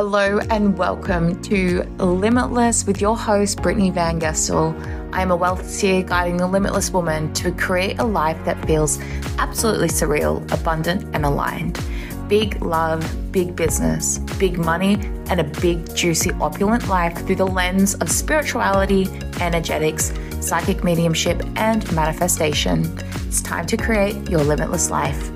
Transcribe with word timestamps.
Hello 0.00 0.38
and 0.50 0.78
welcome 0.78 1.42
to 1.42 1.82
Limitless 1.98 2.86
with 2.86 3.00
your 3.00 3.18
host, 3.18 3.58
Brittney 3.58 3.92
Van 3.92 4.20
Gestel. 4.20 4.72
I 5.12 5.22
am 5.22 5.32
a 5.32 5.36
wealth 5.36 5.68
seer 5.68 6.04
guiding 6.04 6.36
the 6.36 6.46
limitless 6.46 6.92
woman 6.92 7.32
to 7.32 7.50
create 7.50 7.98
a 7.98 8.04
life 8.04 8.38
that 8.44 8.64
feels 8.64 9.00
absolutely 9.38 9.88
surreal, 9.88 10.40
abundant, 10.52 11.12
and 11.16 11.26
aligned. 11.26 11.82
Big 12.28 12.62
love, 12.62 13.02
big 13.32 13.56
business, 13.56 14.18
big 14.38 14.56
money, 14.56 15.00
and 15.30 15.40
a 15.40 15.44
big, 15.60 15.92
juicy, 15.96 16.30
opulent 16.40 16.86
life 16.86 17.26
through 17.26 17.34
the 17.34 17.44
lens 17.44 17.96
of 17.96 18.08
spirituality, 18.08 19.08
energetics, 19.40 20.12
psychic 20.38 20.84
mediumship, 20.84 21.42
and 21.56 21.92
manifestation. 21.92 22.84
It's 23.26 23.42
time 23.42 23.66
to 23.66 23.76
create 23.76 24.30
your 24.30 24.44
limitless 24.44 24.90
life. 24.90 25.32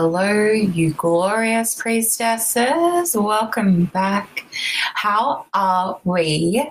Hello, 0.00 0.52
you 0.52 0.92
glorious 0.92 1.74
priestesses. 1.74 3.16
Welcome 3.16 3.86
back. 3.86 4.46
How 4.94 5.46
are 5.54 6.00
we? 6.04 6.70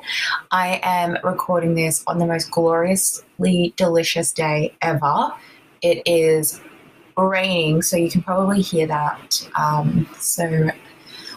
I 0.52 0.80
am 0.82 1.18
recording 1.26 1.76
this 1.76 2.06
on 2.08 2.20
the 2.20 2.26
most 2.26 2.50
gloriously 2.52 3.74
delicious 3.76 4.32
day 4.32 4.78
ever. 4.82 5.34
It 5.82 6.04
is 6.06 6.62
raining, 7.18 7.82
so 7.82 7.98
you 7.98 8.10
can 8.10 8.24
probably 8.24 8.62
hear 8.62 8.88
that. 8.88 9.46
Um, 9.56 10.08
so 10.22 10.70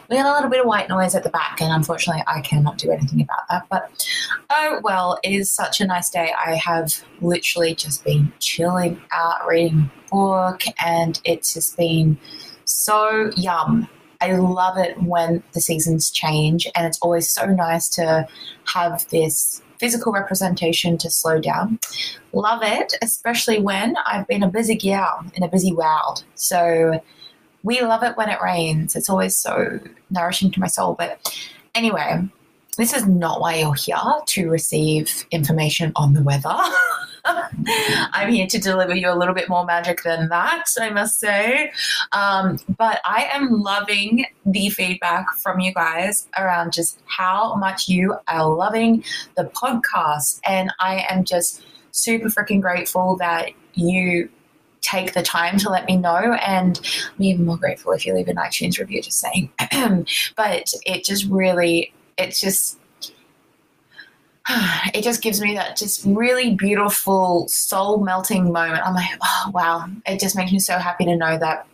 we 0.08 0.16
got 0.16 0.26
a 0.26 0.32
little 0.32 0.48
bit 0.48 0.60
of 0.60 0.66
white 0.66 0.88
noise 0.88 1.16
at 1.16 1.24
the 1.24 1.30
back, 1.30 1.60
and 1.60 1.72
unfortunately, 1.72 2.22
I 2.28 2.40
cannot 2.42 2.78
do 2.78 2.92
anything 2.92 3.22
about 3.22 3.48
that. 3.50 3.66
But 3.68 4.06
oh 4.48 4.78
well, 4.84 5.18
it 5.24 5.32
is 5.32 5.50
such 5.50 5.80
a 5.80 5.86
nice 5.88 6.08
day. 6.08 6.32
I 6.46 6.54
have 6.54 7.02
literally 7.20 7.74
just 7.74 8.04
been 8.04 8.32
chilling 8.38 9.02
out, 9.10 9.44
reading 9.44 9.90
book, 10.10 10.62
and 10.84 11.20
it's 11.24 11.54
just 11.54 11.76
been 11.76 12.18
so 12.64 13.30
yum. 13.36 13.88
I 14.20 14.32
love 14.32 14.76
it 14.76 15.02
when 15.02 15.42
the 15.52 15.60
seasons 15.60 16.10
change, 16.10 16.66
and 16.74 16.86
it's 16.86 16.98
always 17.00 17.28
so 17.30 17.46
nice 17.46 17.88
to 17.90 18.28
have 18.74 19.08
this 19.08 19.62
physical 19.78 20.12
representation 20.12 20.98
to 20.98 21.08
slow 21.08 21.40
down. 21.40 21.78
Love 22.34 22.60
it, 22.62 22.92
especially 23.00 23.58
when 23.58 23.96
I've 24.06 24.26
been 24.26 24.42
a 24.42 24.48
busy 24.48 24.74
gal 24.74 25.24
in 25.34 25.42
a 25.42 25.48
busy 25.48 25.72
world. 25.72 26.22
So 26.34 27.02
we 27.62 27.80
love 27.80 28.02
it 28.02 28.16
when 28.16 28.28
it 28.28 28.42
rains. 28.42 28.94
It's 28.94 29.08
always 29.08 29.36
so 29.36 29.80
nourishing 30.10 30.50
to 30.50 30.60
my 30.60 30.66
soul. 30.66 30.94
But 30.94 31.34
anyway, 31.74 32.28
this 32.80 32.94
is 32.94 33.06
not 33.06 33.40
why 33.40 33.56
you're 33.56 33.74
here 33.74 33.96
to 34.26 34.48
receive 34.48 35.26
information 35.30 35.92
on 35.96 36.14
the 36.14 36.22
weather. 36.22 36.56
I'm 37.24 38.32
here 38.32 38.46
to 38.46 38.58
deliver 38.58 38.94
you 38.94 39.10
a 39.10 39.14
little 39.14 39.34
bit 39.34 39.50
more 39.50 39.66
magic 39.66 40.02
than 40.02 40.28
that, 40.30 40.64
I 40.80 40.88
must 40.88 41.20
say. 41.20 41.72
Um, 42.12 42.58
but 42.78 43.00
I 43.04 43.28
am 43.32 43.60
loving 43.60 44.24
the 44.46 44.70
feedback 44.70 45.30
from 45.36 45.60
you 45.60 45.74
guys 45.74 46.26
around 46.38 46.72
just 46.72 46.98
how 47.04 47.54
much 47.56 47.88
you 47.88 48.16
are 48.28 48.48
loving 48.48 49.04
the 49.36 49.44
podcast. 49.44 50.40
And 50.46 50.72
I 50.80 51.04
am 51.10 51.24
just 51.24 51.62
super 51.90 52.28
freaking 52.28 52.62
grateful 52.62 53.16
that 53.16 53.50
you 53.74 54.30
take 54.80 55.12
the 55.12 55.22
time 55.22 55.58
to 55.58 55.68
let 55.68 55.86
me 55.86 55.96
know. 55.96 56.34
And 56.46 56.80
I'm 57.16 57.22
even 57.22 57.44
more 57.44 57.58
grateful 57.58 57.92
if 57.92 58.06
you 58.06 58.14
leave 58.14 58.28
an 58.28 58.36
iTunes 58.36 58.78
review 58.78 59.02
just 59.02 59.18
saying. 59.18 59.50
but 60.36 60.72
it 60.86 61.04
just 61.04 61.26
really, 61.26 61.92
it's 62.20 62.40
just, 62.40 62.78
it 64.94 65.02
just 65.02 65.22
gives 65.22 65.40
me 65.40 65.54
that 65.54 65.76
just 65.76 66.04
really 66.04 66.54
beautiful 66.54 67.48
soul 67.48 67.98
melting 68.04 68.52
moment. 68.52 68.86
I'm 68.86 68.94
like, 68.94 69.10
oh, 69.22 69.50
wow. 69.52 69.88
It 70.06 70.20
just 70.20 70.36
makes 70.36 70.52
me 70.52 70.58
so 70.58 70.78
happy 70.78 71.04
to 71.06 71.16
know 71.16 71.38
that 71.38 71.66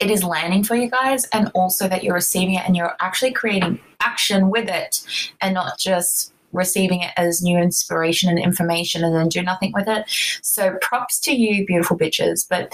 it 0.00 0.10
is 0.10 0.24
landing 0.24 0.64
for 0.64 0.74
you 0.74 0.88
guys 0.88 1.26
and 1.26 1.50
also 1.54 1.86
that 1.86 2.02
you're 2.02 2.14
receiving 2.14 2.54
it 2.54 2.64
and 2.66 2.74
you're 2.74 2.96
actually 3.00 3.32
creating 3.32 3.78
action 4.00 4.48
with 4.48 4.68
it 4.68 5.02
and 5.42 5.52
not 5.52 5.78
just 5.78 6.32
receiving 6.52 7.02
it 7.02 7.12
as 7.16 7.42
new 7.42 7.56
inspiration 7.56 8.28
and 8.28 8.38
information 8.38 9.04
and 9.04 9.14
then 9.14 9.28
do 9.28 9.42
nothing 9.42 9.72
with 9.72 9.86
it. 9.86 10.04
So 10.42 10.76
props 10.80 11.20
to 11.20 11.32
you, 11.32 11.66
beautiful 11.66 11.98
bitches. 11.98 12.46
But 12.48 12.72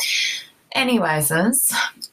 anyways, 0.76 1.28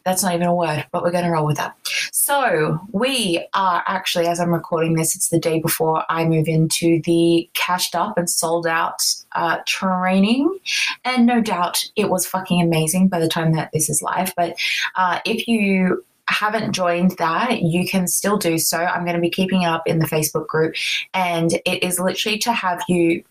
that's 0.04 0.24
not 0.24 0.34
even 0.34 0.48
a 0.48 0.56
word, 0.56 0.86
but 0.92 1.04
we're 1.04 1.12
going 1.12 1.26
to 1.26 1.30
roll 1.30 1.46
with 1.46 1.58
that. 1.58 1.76
So 2.12 2.80
we 2.92 3.46
are 3.54 3.84
actually, 3.86 4.28
as 4.28 4.40
I'm 4.40 4.54
recording 4.54 4.96
this, 4.96 5.16
it's 5.16 5.30
the 5.30 5.40
day 5.40 5.60
before 5.60 6.04
I 6.10 6.26
move 6.26 6.48
into 6.48 7.02
the 7.04 7.50
cashed 7.54 7.96
up 7.96 8.18
and 8.18 8.30
sold 8.30 8.66
out 8.66 9.04
uh, 9.34 9.60
training. 9.68 10.58
And 11.06 11.26
no 11.26 11.42
doubt 11.42 11.84
it 11.96 12.10
was 12.10 12.26
fucking 12.26 12.62
amazing 12.62 13.10
by 13.10 13.20
the 13.20 13.28
time 13.28 13.54
that 13.54 13.72
this 13.74 13.90
is 13.90 14.02
live. 14.02 14.34
But 14.36 14.56
uh, 14.96 15.20
if 15.26 15.48
you 15.48 16.04
haven't 16.30 16.72
joined 16.72 17.12
that, 17.18 17.62
you 17.62 17.88
can 17.88 18.08
still 18.08 18.38
do 18.38 18.58
so. 18.58 18.78
I'm 18.78 19.04
going 19.04 19.16
to 19.16 19.22
be 19.22 19.30
keeping 19.30 19.64
it 19.64 19.68
up 19.68 19.86
in 19.86 20.00
the 20.00 20.06
Facebook 20.06 20.48
group, 20.48 20.74
and 21.14 21.54
it 21.66 21.84
is 21.84 22.00
literally 22.00 22.38
to 22.40 22.54
have 22.54 22.82
you 22.88 23.24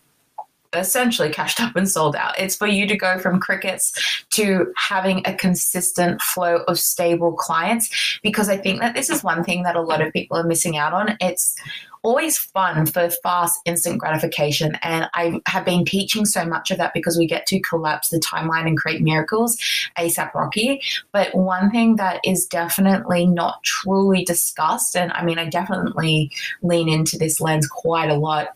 essentially 0.73 1.29
cashed 1.29 1.59
up 1.59 1.75
and 1.75 1.89
sold 1.89 2.15
out. 2.15 2.37
It's 2.39 2.55
for 2.55 2.67
you 2.67 2.87
to 2.87 2.95
go 2.95 3.19
from 3.19 3.39
crickets 3.39 3.93
to 4.31 4.73
having 4.77 5.21
a 5.25 5.33
consistent 5.33 6.21
flow 6.21 6.63
of 6.67 6.79
stable 6.79 7.33
clients 7.33 8.19
because 8.23 8.49
I 8.49 8.57
think 8.57 8.79
that 8.81 8.95
this 8.95 9.09
is 9.09 9.23
one 9.23 9.43
thing 9.43 9.63
that 9.63 9.75
a 9.75 9.81
lot 9.81 10.01
of 10.01 10.13
people 10.13 10.37
are 10.37 10.43
missing 10.43 10.77
out 10.77 10.93
on. 10.93 11.17
It's 11.19 11.55
always 12.03 12.37
fun 12.37 12.85
for 12.85 13.09
fast, 13.23 13.59
instant 13.65 13.97
gratification. 13.97 14.77
And 14.81 15.09
I 15.13 15.39
have 15.45 15.65
been 15.65 15.85
teaching 15.85 16.25
so 16.25 16.45
much 16.45 16.69
of 16.69 16.77
that 16.77 16.93
because 16.93 17.17
we 17.17 17.25
get 17.25 17.47
to 17.47 17.61
collapse 17.61 18.09
the 18.09 18.19
timeline 18.19 18.67
and 18.67 18.77
create 18.77 19.01
miracles 19.01 19.57
ASAP 19.97 20.33
Rocky. 20.33 20.81
But 21.13 21.33
one 21.33 21.71
thing 21.71 21.95
that 21.95 22.19
is 22.25 22.45
definitely 22.45 23.25
not 23.25 23.63
truly 23.63 24.25
discussed, 24.25 24.95
and 24.95 25.11
I 25.13 25.23
mean, 25.23 25.39
I 25.39 25.47
definitely 25.47 26.29
lean 26.61 26.89
into 26.89 27.17
this 27.17 27.39
lens 27.39 27.67
quite 27.67 28.09
a 28.09 28.15
lot, 28.15 28.49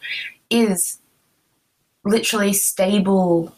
is 0.49 0.99
literally 2.07 2.53
stable 2.53 3.53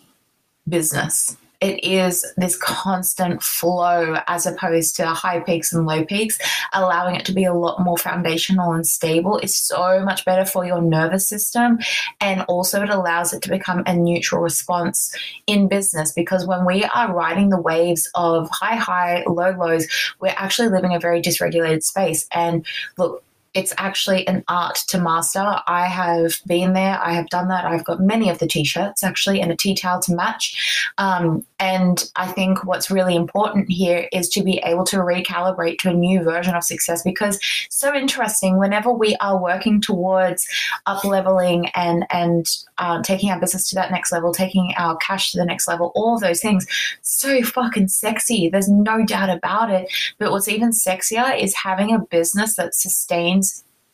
business 0.68 1.38
it 1.62 1.84
is 1.84 2.26
this 2.38 2.56
constant 2.58 3.44
flow 3.44 4.16
as 4.28 4.46
opposed 4.46 4.96
to 4.96 5.08
high 5.08 5.42
peaks 5.42 5.74
and 5.74 5.86
low 5.86 6.06
peaks, 6.06 6.38
allowing 6.74 7.16
it 7.16 7.26
to 7.26 7.34
be 7.34 7.44
a 7.44 7.54
lot 7.54 7.82
more 7.82 7.98
foundational 7.98 8.72
and 8.72 8.88
stable 8.88 9.38
is 9.40 9.56
so 9.56 10.00
much 10.06 10.24
better 10.24 10.46
for 10.46 10.66
your 10.66 10.82
nervous 10.82 11.28
system. 11.28 11.80
And 12.22 12.44
also, 12.44 12.82
it 12.84 12.90
allows 12.90 13.34
it 13.34 13.42
to 13.44 13.50
become 13.50 13.84
a 13.86 13.94
neutral 13.94 14.42
response 14.42 15.14
in 15.48 15.68
business 15.68 16.14
because 16.14 16.48
when 16.48 16.66
we 16.66 16.86
are 16.86 17.14
riding 17.14 17.50
the 17.50 17.62
waves 17.62 18.10
of 18.16 18.50
high, 18.52 18.78
high, 18.78 19.24
low 19.28 19.52
lows, 19.52 19.86
we're 20.22 20.34
actually 20.38 20.70
living 20.70 20.94
a 20.94 21.00
very 21.00 21.22
dysregulated 21.22 21.84
space. 21.84 22.26
And 22.32 22.66
look, 22.98 23.24
it's 23.54 23.74
actually 23.78 24.28
an 24.28 24.44
art 24.48 24.76
to 24.88 25.00
master. 25.00 25.56
I 25.68 25.88
have 25.88 26.40
been 26.46 26.74
there, 26.74 27.00
I 27.02 27.14
have 27.14 27.30
done 27.30 27.48
that. 27.48 27.66
I've 27.66 27.86
got 27.86 28.00
many 28.00 28.30
of 28.30 28.40
the 28.40 28.48
t 28.48 28.64
shirts 28.64 29.04
actually 29.04 29.42
and 29.42 29.52
a 29.52 29.56
tea 29.56 29.76
towel 29.76 30.02
to 30.02 30.14
match. 30.14 30.92
Um, 30.98 31.46
and 31.60 32.10
I 32.16 32.28
think 32.28 32.64
what's 32.64 32.92
really 32.92 33.16
important 33.16 33.70
here 33.70 34.08
is 34.12 34.30
to 34.30 34.44
be 34.44 34.60
able 34.64 34.84
to 34.86 34.98
recalibrate 34.98 35.80
to 35.80 35.90
a 35.90 35.94
new 35.94 36.24
version 36.24 36.56
of 36.56 36.64
success 36.64 37.04
because 37.04 37.40
so 37.70 37.94
interesting 37.94 38.58
whenever 38.58 38.92
we 38.92 39.16
are 39.20 39.42
working 39.42 39.82
towards 39.82 40.48
up 40.86 41.04
leveling 41.04 41.70
and, 41.70 42.06
and 42.12 42.48
uh, 42.78 43.02
taking 43.02 43.30
our 43.30 43.40
business 43.40 43.70
to 43.70 43.76
that 43.76 43.92
next 43.92 44.12
level, 44.12 44.32
taking 44.32 44.74
our 44.78 44.96
cash 44.98 45.32
to 45.32 45.38
the 45.38 45.46
next 45.46 45.68
level, 45.68 45.92
all 45.96 46.16
of 46.16 46.22
those 46.22 46.40
things, 46.40 46.66
so 47.02 47.42
fucking 47.42 47.88
sexy. 47.88 48.50
There's 48.50 48.70
no 48.70 49.06
doubt 49.06 49.30
about 49.30 49.72
it. 49.72 49.92
But 50.18 50.32
what's 50.32 50.48
even 50.48 50.70
sexier 50.70 51.38
is 51.38 51.56
having 51.56 51.94
a 51.94 52.00
business 52.00 52.56
that 52.56 52.76
sustains 52.76 53.40
sustains 53.40 53.49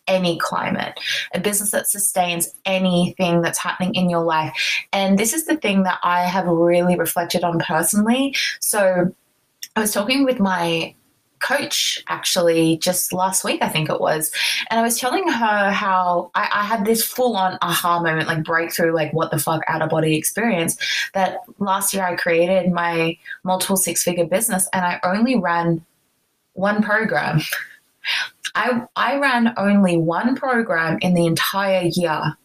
any 0.08 0.38
climate, 0.40 1.00
a 1.34 1.40
business 1.40 1.72
that 1.72 1.90
sustains 1.90 2.54
anything 2.66 3.42
that's 3.42 3.60
happening 3.60 3.96
in 3.96 4.10
your 4.10 4.24
life. 4.24 4.54
And 4.94 5.18
this 5.18 5.34
is 5.34 5.46
the 5.46 5.58
thing 5.58 5.84
that 5.84 6.00
I 6.04 6.24
have 6.24 6.48
really 6.48 6.98
reflected 6.98 7.44
on 7.44 7.60
personally. 7.60 8.36
So 8.60 9.14
I 9.76 9.80
was 9.80 9.92
talking 9.92 10.24
with 10.24 10.40
my 10.40 10.96
coach 11.40 12.04
actually 12.08 12.78
just 12.78 13.14
last 13.14 13.44
week, 13.44 13.62
I 13.62 13.70
think 13.70 13.90
it 13.90 14.00
was. 14.00 14.32
And 14.70 14.80
I 14.80 14.84
was 14.84 14.98
telling 14.98 15.28
her 15.28 15.72
how 15.72 16.32
I, 16.34 16.50
I, 16.52 16.64
had 16.64 16.86
this 16.86 17.04
full 17.04 17.36
on 17.36 17.58
aha 17.62 18.02
moment, 18.02 18.28
like 18.28 18.44
breakthrough, 18.44 18.94
like 18.94 19.14
what 19.14 19.32
the 19.32 19.38
fuck 19.38 19.62
out 19.68 19.82
of 19.82 19.90
body 19.90 20.16
experience. 20.16 20.78
That 21.14 21.40
last 21.60 21.94
year 21.94 22.04
I 22.04 22.16
created 22.16 22.72
my 22.72 23.18
multiple 23.44 23.78
six 23.78 24.02
figure 24.02 24.26
business 24.26 24.68
and 24.74 24.84
I 24.84 25.00
only 25.04 25.36
ran 25.36 25.86
one 26.54 26.82
program. 26.82 27.42
I, 28.56 28.82
I 28.96 29.20
ran 29.20 29.54
only 29.58 29.98
one 29.98 30.36
program 30.36 30.98
in 31.02 31.14
the 31.14 31.26
entire 31.26 31.90
year. 31.94 32.38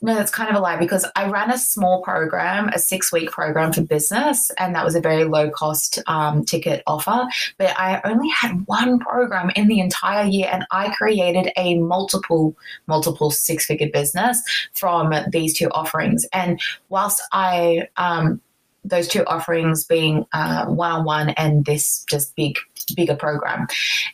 no, 0.00 0.14
that's 0.14 0.30
kind 0.30 0.48
of 0.48 0.54
a 0.54 0.60
lie 0.60 0.76
because 0.76 1.04
I 1.16 1.28
ran 1.28 1.50
a 1.50 1.58
small 1.58 2.02
program, 2.02 2.68
a 2.68 2.78
six 2.78 3.12
week 3.12 3.32
program 3.32 3.72
for 3.72 3.82
business, 3.82 4.50
and 4.56 4.74
that 4.74 4.84
was 4.84 4.94
a 4.94 5.00
very 5.00 5.24
low 5.24 5.50
cost 5.50 5.98
um, 6.06 6.44
ticket 6.44 6.84
offer. 6.86 7.26
But 7.58 7.78
I 7.78 8.00
only 8.04 8.28
had 8.28 8.64
one 8.66 9.00
program 9.00 9.50
in 9.56 9.66
the 9.66 9.80
entire 9.80 10.24
year, 10.24 10.48
and 10.52 10.64
I 10.70 10.94
created 10.94 11.50
a 11.56 11.78
multiple, 11.78 12.56
multiple 12.86 13.32
six 13.32 13.66
figure 13.66 13.90
business 13.92 14.40
from 14.72 15.12
these 15.32 15.58
two 15.58 15.68
offerings. 15.70 16.24
And 16.32 16.60
whilst 16.90 17.20
I, 17.32 17.88
um, 17.96 18.40
those 18.88 19.08
two 19.08 19.24
offerings 19.26 19.84
being 19.84 20.26
one 20.32 20.90
on 20.92 21.04
one 21.04 21.30
and 21.30 21.64
this 21.64 22.04
just 22.08 22.34
big, 22.36 22.58
bigger 22.96 23.16
program. 23.16 23.66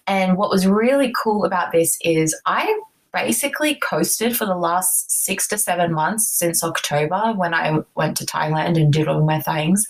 And 0.06 0.36
what 0.36 0.50
was 0.50 0.66
really 0.66 1.12
cool 1.22 1.44
about 1.44 1.72
this 1.72 1.98
is 2.02 2.38
I 2.46 2.80
basically 3.14 3.76
coasted 3.76 4.36
for 4.36 4.44
the 4.44 4.56
last 4.56 5.10
six 5.10 5.46
to 5.48 5.56
seven 5.56 5.92
months 5.92 6.28
since 6.28 6.64
October 6.64 7.32
when 7.36 7.54
I 7.54 7.78
went 7.94 8.16
to 8.18 8.26
Thailand 8.26 8.76
and 8.76 8.92
did 8.92 9.08
all 9.08 9.24
my 9.24 9.40
things. 9.40 9.86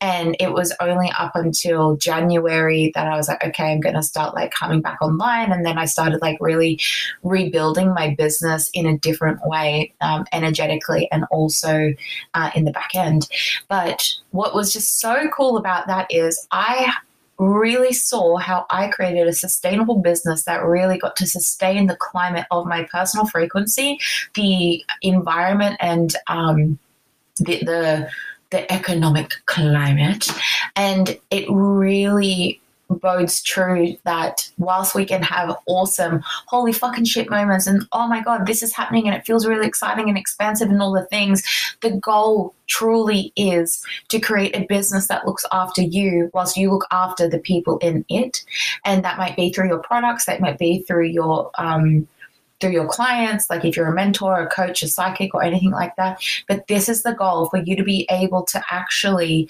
And 0.00 0.36
it 0.38 0.52
was 0.52 0.72
only 0.80 1.12
up 1.18 1.32
until 1.34 1.96
January 1.96 2.92
that 2.94 3.08
I 3.08 3.16
was 3.16 3.28
like, 3.28 3.44
okay, 3.44 3.72
I'm 3.72 3.80
going 3.80 3.96
to 3.96 4.02
start 4.02 4.34
like 4.34 4.52
coming 4.52 4.80
back 4.80 5.02
online. 5.02 5.52
And 5.52 5.66
then 5.66 5.76
I 5.76 5.86
started 5.86 6.22
like 6.22 6.38
really 6.40 6.80
rebuilding 7.22 7.92
my 7.92 8.14
business 8.16 8.70
in 8.72 8.86
a 8.86 8.96
different 8.96 9.40
way, 9.44 9.92
um, 10.00 10.24
energetically 10.32 11.08
and 11.10 11.24
also 11.30 11.92
uh, 12.34 12.50
in 12.54 12.64
the 12.64 12.70
back 12.70 12.94
end. 12.94 13.28
But 13.68 14.08
what 14.30 14.54
was 14.54 14.72
just 14.72 15.00
so 15.00 15.28
cool 15.36 15.56
about 15.56 15.88
that 15.88 16.06
is 16.10 16.46
I 16.52 16.94
really 17.38 17.92
saw 17.92 18.36
how 18.36 18.66
I 18.70 18.88
created 18.88 19.26
a 19.26 19.32
sustainable 19.32 19.98
business 19.98 20.44
that 20.44 20.64
really 20.64 20.98
got 20.98 21.16
to 21.16 21.26
sustain 21.26 21.86
the 21.86 21.96
climate 21.96 22.46
of 22.50 22.66
my 22.66 22.84
personal 22.90 23.26
frequency, 23.26 23.98
the 24.34 24.84
environment, 25.02 25.76
and 25.80 26.14
um, 26.26 26.78
the, 27.38 27.58
the 27.64 28.10
the 28.50 28.72
economic 28.72 29.34
climate, 29.44 30.30
and 30.74 31.18
it 31.30 31.44
really 31.50 32.60
bodes 32.96 33.42
true 33.42 33.96
that 34.04 34.50
whilst 34.58 34.94
we 34.94 35.04
can 35.04 35.22
have 35.22 35.56
awesome, 35.66 36.20
holy 36.46 36.72
fucking 36.72 37.04
shit 37.04 37.30
moments 37.30 37.66
and 37.66 37.86
oh 37.92 38.08
my 38.08 38.22
god, 38.22 38.46
this 38.46 38.62
is 38.62 38.74
happening 38.74 39.06
and 39.06 39.16
it 39.16 39.26
feels 39.26 39.46
really 39.46 39.66
exciting 39.66 40.08
and 40.08 40.18
expansive 40.18 40.70
and 40.70 40.80
all 40.80 40.92
the 40.92 41.04
things, 41.06 41.42
the 41.82 41.90
goal 41.90 42.54
truly 42.66 43.32
is 43.36 43.82
to 44.08 44.20
create 44.20 44.54
a 44.54 44.66
business 44.66 45.08
that 45.08 45.26
looks 45.26 45.44
after 45.52 45.82
you 45.82 46.30
whilst 46.34 46.56
you 46.56 46.70
look 46.70 46.86
after 46.90 47.28
the 47.28 47.38
people 47.38 47.78
in 47.78 48.04
it. 48.08 48.44
And 48.84 49.04
that 49.04 49.18
might 49.18 49.36
be 49.36 49.52
through 49.52 49.68
your 49.68 49.78
products, 49.78 50.26
that 50.26 50.40
might 50.40 50.58
be 50.58 50.82
through 50.82 51.06
your, 51.06 51.50
um, 51.58 52.06
through 52.60 52.72
your 52.72 52.88
clients, 52.88 53.48
like 53.48 53.64
if 53.64 53.76
you're 53.76 53.86
a 53.86 53.94
mentor, 53.94 54.40
a 54.40 54.48
coach, 54.48 54.82
a 54.82 54.88
psychic, 54.88 55.34
or 55.34 55.42
anything 55.42 55.70
like 55.70 55.94
that. 55.96 56.20
But 56.48 56.66
this 56.66 56.88
is 56.88 57.02
the 57.02 57.14
goal 57.14 57.48
for 57.48 57.58
you 57.58 57.76
to 57.76 57.84
be 57.84 58.06
able 58.10 58.44
to 58.46 58.62
actually 58.70 59.48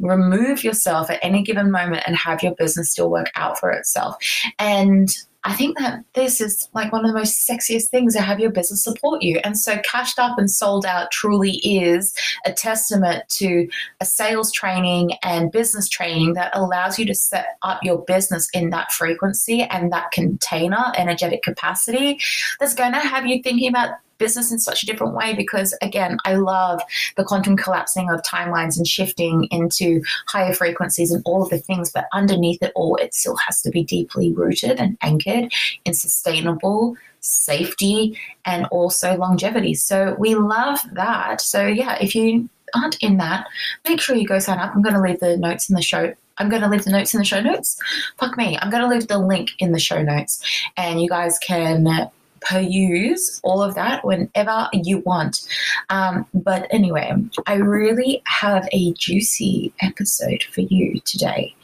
remove 0.00 0.64
yourself 0.64 1.10
at 1.10 1.20
any 1.22 1.42
given 1.42 1.70
moment 1.70 2.02
and 2.06 2.16
have 2.16 2.42
your 2.42 2.54
business 2.54 2.90
still 2.90 3.10
work 3.10 3.30
out 3.34 3.58
for 3.58 3.70
itself. 3.70 4.16
And 4.58 5.14
I 5.46 5.52
think 5.52 5.78
that 5.78 6.04
this 6.14 6.40
is 6.40 6.68
like 6.74 6.90
one 6.90 7.04
of 7.04 7.08
the 7.08 7.16
most 7.16 7.48
sexiest 7.48 7.88
things 7.88 8.14
to 8.14 8.20
have 8.20 8.40
your 8.40 8.50
business 8.50 8.82
support 8.82 9.22
you. 9.22 9.38
And 9.44 9.56
so, 9.56 9.78
cashed 9.84 10.18
up 10.18 10.38
and 10.38 10.50
sold 10.50 10.84
out 10.84 11.12
truly 11.12 11.58
is 11.58 12.12
a 12.44 12.52
testament 12.52 13.22
to 13.28 13.68
a 14.00 14.04
sales 14.04 14.50
training 14.50 15.12
and 15.22 15.52
business 15.52 15.88
training 15.88 16.34
that 16.34 16.50
allows 16.52 16.98
you 16.98 17.06
to 17.06 17.14
set 17.14 17.58
up 17.62 17.78
your 17.84 17.98
business 18.06 18.48
in 18.52 18.70
that 18.70 18.90
frequency 18.90 19.62
and 19.62 19.92
that 19.92 20.10
container, 20.10 20.92
energetic 20.96 21.44
capacity 21.44 22.18
that's 22.58 22.74
going 22.74 22.92
to 22.92 22.98
have 22.98 23.24
you 23.24 23.40
thinking 23.40 23.68
about 23.68 23.90
business 24.18 24.52
in 24.52 24.58
such 24.58 24.82
a 24.82 24.86
different 24.86 25.14
way 25.14 25.34
because 25.34 25.76
again 25.82 26.16
i 26.24 26.34
love 26.34 26.80
the 27.16 27.24
quantum 27.24 27.56
collapsing 27.56 28.10
of 28.10 28.22
timelines 28.22 28.76
and 28.76 28.86
shifting 28.86 29.44
into 29.50 30.02
higher 30.26 30.52
frequencies 30.52 31.12
and 31.12 31.22
all 31.24 31.42
of 31.42 31.50
the 31.50 31.58
things 31.58 31.90
but 31.90 32.06
underneath 32.12 32.62
it 32.62 32.72
all 32.74 32.96
it 32.96 33.14
still 33.14 33.36
has 33.36 33.62
to 33.62 33.70
be 33.70 33.84
deeply 33.84 34.32
rooted 34.32 34.78
and 34.78 34.96
anchored 35.02 35.52
in 35.84 35.94
sustainable 35.94 36.96
safety 37.20 38.18
and 38.44 38.66
also 38.66 39.16
longevity 39.16 39.74
so 39.74 40.14
we 40.18 40.34
love 40.34 40.78
that 40.92 41.40
so 41.40 41.66
yeah 41.66 41.96
if 42.00 42.14
you 42.14 42.48
aren't 42.74 42.96
in 43.02 43.16
that 43.16 43.46
make 43.88 44.00
sure 44.00 44.16
you 44.16 44.26
go 44.26 44.38
sign 44.38 44.58
up 44.58 44.74
i'm 44.74 44.82
going 44.82 44.94
to 44.94 45.00
leave 45.00 45.20
the 45.20 45.36
notes 45.36 45.68
in 45.68 45.74
the 45.74 45.82
show 45.82 46.12
I'm 46.38 46.48
going 46.48 46.62
to 46.62 46.68
leave 46.68 46.84
the 46.84 46.90
notes 46.90 47.14
in 47.14 47.18
the 47.18 47.24
show 47.24 47.40
notes. 47.40 47.80
Fuck 48.18 48.36
me. 48.36 48.58
I'm 48.60 48.70
going 48.70 48.82
to 48.82 48.88
leave 48.88 49.08
the 49.08 49.18
link 49.18 49.52
in 49.58 49.72
the 49.72 49.78
show 49.78 50.02
notes 50.02 50.42
and 50.76 51.00
you 51.00 51.08
guys 51.08 51.38
can 51.38 52.10
peruse 52.48 53.40
all 53.42 53.62
of 53.62 53.74
that 53.74 54.04
whenever 54.04 54.68
you 54.72 54.98
want. 55.00 55.46
Um, 55.90 56.26
but 56.34 56.66
anyway, 56.70 57.12
I 57.46 57.54
really 57.54 58.22
have 58.26 58.68
a 58.72 58.92
juicy 58.94 59.72
episode 59.80 60.44
for 60.44 60.62
you 60.62 61.00
today. 61.00 61.54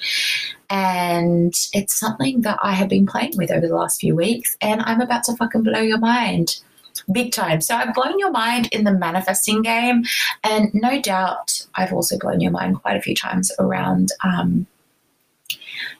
And 0.70 1.54
it's 1.72 1.98
something 1.98 2.40
that 2.42 2.58
I 2.62 2.72
have 2.72 2.88
been 2.88 3.06
playing 3.06 3.36
with 3.36 3.50
over 3.50 3.66
the 3.66 3.76
last 3.76 4.00
few 4.00 4.16
weeks, 4.16 4.56
and 4.60 4.80
I'm 4.82 5.00
about 5.00 5.24
to 5.24 5.36
fucking 5.36 5.62
blow 5.62 5.80
your 5.80 5.98
mind 5.98 6.60
big 7.10 7.32
time. 7.32 7.60
So 7.60 7.74
I've 7.74 7.94
blown 7.94 8.18
your 8.18 8.30
mind 8.30 8.68
in 8.72 8.84
the 8.84 8.92
manifesting 8.92 9.62
game, 9.62 10.04
and 10.44 10.72
no 10.74 11.00
doubt 11.00 11.66
I've 11.74 11.92
also 11.92 12.18
blown 12.18 12.40
your 12.40 12.52
mind 12.52 12.80
quite 12.80 12.96
a 12.96 13.02
few 13.02 13.14
times 13.14 13.50
around 13.58 14.10
um, 14.24 14.66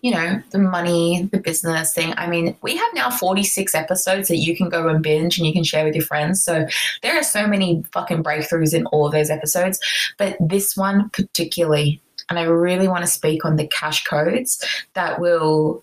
you 0.01 0.11
know, 0.11 0.43
the 0.51 0.59
money, 0.59 1.29
the 1.33 1.39
business 1.39 1.95
thing. 1.95 2.15
I 2.17 2.27
mean, 2.29 2.57
we 2.63 2.77
have 2.77 2.95
now 2.95 3.11
46 3.11 3.75
episodes 3.75 4.29
that 4.29 4.39
you 4.39 4.57
can 4.57 4.69
go 4.69 4.89
and 4.89 5.03
binge 5.03 5.39
and 5.39 5.47
you 5.47 5.53
can 5.53 5.65
share 5.65 5.85
with 5.85 5.95
your 5.95 6.05
friends. 6.05 6.43
So 6.45 6.67
there 7.03 7.19
are 7.19 7.23
so 7.23 7.47
many 7.47 7.85
fucking 7.93 8.23
breakthroughs 8.23 8.75
in 8.75 8.87
all 8.87 9.07
of 9.07 9.13
those 9.13 9.31
episodes. 9.31 9.79
But 10.19 10.37
this 10.41 10.77
one 10.77 11.11
particularly, 11.11 12.01
and 12.29 12.39
I 12.39 12.43
really 12.43 12.89
want 12.89 13.05
to 13.05 13.11
speak 13.11 13.45
on 13.45 13.57
the 13.57 13.67
cash 13.67 14.05
codes 14.05 14.65
that 14.95 15.21
will 15.21 15.83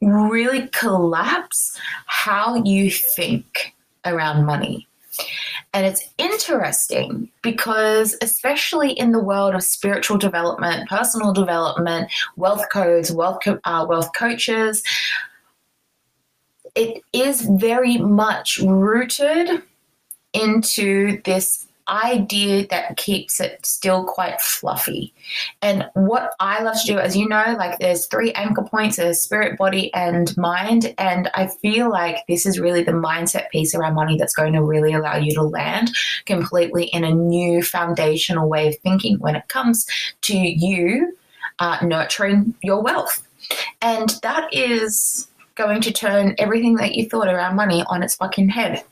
really 0.00 0.68
collapse 0.68 1.78
how 2.06 2.62
you 2.64 2.90
think 2.90 3.74
around 4.04 4.44
money. 4.44 4.86
And 5.72 5.86
it's 5.86 6.08
interesting 6.18 7.30
because, 7.42 8.16
especially 8.22 8.92
in 8.92 9.12
the 9.12 9.22
world 9.22 9.54
of 9.54 9.62
spiritual 9.62 10.18
development, 10.18 10.88
personal 10.88 11.32
development, 11.32 12.10
wealth 12.36 12.64
codes, 12.72 13.12
wealth, 13.12 13.38
co- 13.44 13.60
uh, 13.64 13.86
wealth 13.88 14.10
coaches, 14.16 14.82
it 16.74 17.02
is 17.12 17.42
very 17.42 17.96
much 17.98 18.58
rooted 18.58 19.62
into 20.32 21.20
this 21.24 21.65
idea 21.88 22.66
that 22.68 22.96
keeps 22.96 23.40
it 23.40 23.64
still 23.64 24.04
quite 24.04 24.40
fluffy. 24.40 25.12
And 25.62 25.88
what 25.94 26.34
I 26.40 26.62
love 26.62 26.76
to 26.80 26.86
do, 26.86 26.98
as 26.98 27.16
you 27.16 27.28
know, 27.28 27.54
like 27.58 27.78
there's 27.78 28.06
three 28.06 28.32
anchor 28.32 28.62
points 28.62 28.96
there's 28.96 29.20
spirit, 29.20 29.58
body, 29.58 29.92
and 29.94 30.36
mind. 30.36 30.94
And 30.98 31.30
I 31.34 31.46
feel 31.46 31.90
like 31.90 32.26
this 32.28 32.46
is 32.46 32.58
really 32.58 32.82
the 32.82 32.92
mindset 32.92 33.50
piece 33.50 33.74
around 33.74 33.94
money 33.94 34.16
that's 34.16 34.34
going 34.34 34.52
to 34.54 34.62
really 34.62 34.92
allow 34.92 35.16
you 35.16 35.32
to 35.34 35.42
land 35.42 35.92
completely 36.24 36.84
in 36.86 37.04
a 37.04 37.14
new 37.14 37.62
foundational 37.62 38.48
way 38.48 38.68
of 38.68 38.78
thinking 38.78 39.18
when 39.18 39.36
it 39.36 39.48
comes 39.48 39.86
to 40.22 40.36
you 40.36 41.16
uh, 41.58 41.78
nurturing 41.82 42.54
your 42.62 42.82
wealth. 42.82 43.26
And 43.80 44.10
that 44.22 44.52
is 44.52 45.28
going 45.54 45.80
to 45.82 45.92
turn 45.92 46.34
everything 46.38 46.74
that 46.76 46.94
you 46.94 47.08
thought 47.08 47.28
around 47.28 47.56
money 47.56 47.82
on 47.88 48.02
its 48.02 48.14
fucking 48.14 48.50
head. 48.50 48.84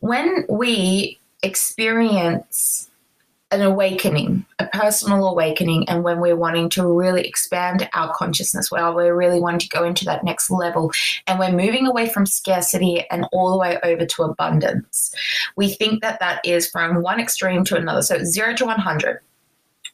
When 0.00 0.44
we 0.48 1.18
experience 1.44 2.90
an 3.50 3.62
awakening, 3.62 4.44
a 4.58 4.66
personal 4.66 5.28
awakening, 5.28 5.88
and 5.88 6.02
when 6.02 6.20
we're 6.20 6.36
wanting 6.36 6.68
to 6.68 6.84
really 6.84 7.22
expand 7.22 7.88
our 7.94 8.12
consciousness, 8.12 8.70
where 8.70 8.90
we're 8.90 9.14
really 9.14 9.38
wanting 9.38 9.60
to 9.60 9.68
go 9.68 9.84
into 9.84 10.04
that 10.04 10.24
next 10.24 10.50
level, 10.50 10.90
and 11.28 11.38
we're 11.38 11.52
moving 11.52 11.86
away 11.86 12.08
from 12.08 12.26
scarcity 12.26 13.06
and 13.12 13.26
all 13.32 13.52
the 13.52 13.58
way 13.58 13.78
over 13.84 14.04
to 14.04 14.22
abundance. 14.24 15.14
We 15.56 15.68
think 15.68 16.02
that 16.02 16.18
that 16.18 16.44
is 16.44 16.68
from 16.68 17.00
one 17.00 17.20
extreme 17.20 17.64
to 17.64 17.76
another. 17.76 18.02
So 18.02 18.24
zero 18.24 18.54
to 18.54 18.64
100. 18.64 19.20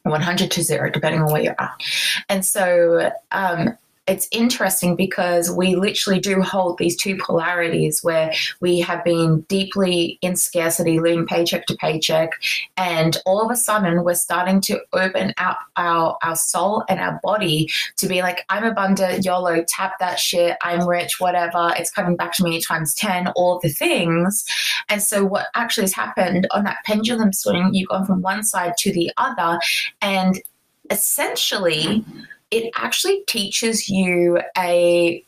100 0.03 0.49
to 0.49 0.63
zero, 0.63 0.89
depending 0.89 1.21
on 1.21 1.31
where 1.31 1.43
you're 1.43 1.61
at. 1.61 1.79
And 2.27 2.43
so, 2.43 3.11
um, 3.31 3.77
it's 4.11 4.27
interesting 4.29 4.97
because 4.97 5.49
we 5.49 5.75
literally 5.75 6.19
do 6.19 6.41
hold 6.41 6.77
these 6.77 6.97
two 6.97 7.15
polarities 7.15 8.03
where 8.03 8.33
we 8.59 8.81
have 8.81 9.05
been 9.05 9.39
deeply 9.47 10.19
in 10.21 10.35
scarcity, 10.35 10.99
living 10.99 11.25
paycheck 11.25 11.65
to 11.67 11.75
paycheck, 11.75 12.31
and 12.75 13.15
all 13.25 13.41
of 13.41 13.49
a 13.49 13.55
sudden 13.55 14.03
we're 14.03 14.13
starting 14.13 14.59
to 14.59 14.81
open 14.91 15.33
up 15.37 15.59
our, 15.77 16.17
our 16.23 16.35
soul 16.35 16.83
and 16.89 16.99
our 16.99 17.21
body 17.23 17.69
to 17.95 18.07
be 18.07 18.21
like, 18.21 18.43
I'm 18.49 18.65
abundant, 18.65 19.23
YOLO, 19.23 19.63
tap 19.65 19.93
that 20.01 20.19
shit, 20.19 20.57
I'm 20.61 20.85
rich, 20.85 21.21
whatever, 21.21 21.71
it's 21.77 21.89
coming 21.89 22.17
back 22.17 22.33
to 22.33 22.43
me 22.43 22.59
times 22.59 22.93
10, 22.95 23.29
all 23.37 23.61
the 23.63 23.69
things. 23.69 24.43
And 24.89 25.01
so 25.01 25.23
what 25.23 25.47
actually 25.55 25.83
has 25.83 25.93
happened 25.93 26.49
on 26.51 26.65
that 26.65 26.79
pendulum 26.85 27.31
swing, 27.31 27.73
you've 27.73 27.87
gone 27.87 28.05
from 28.05 28.21
one 28.21 28.43
side 28.43 28.73
to 28.79 28.91
the 28.91 29.09
other, 29.15 29.57
and 30.01 30.41
essentially 30.89 32.03
it 32.51 32.71
actually 32.75 33.23
teaches 33.27 33.89
you 33.89 34.39
a 34.57 35.23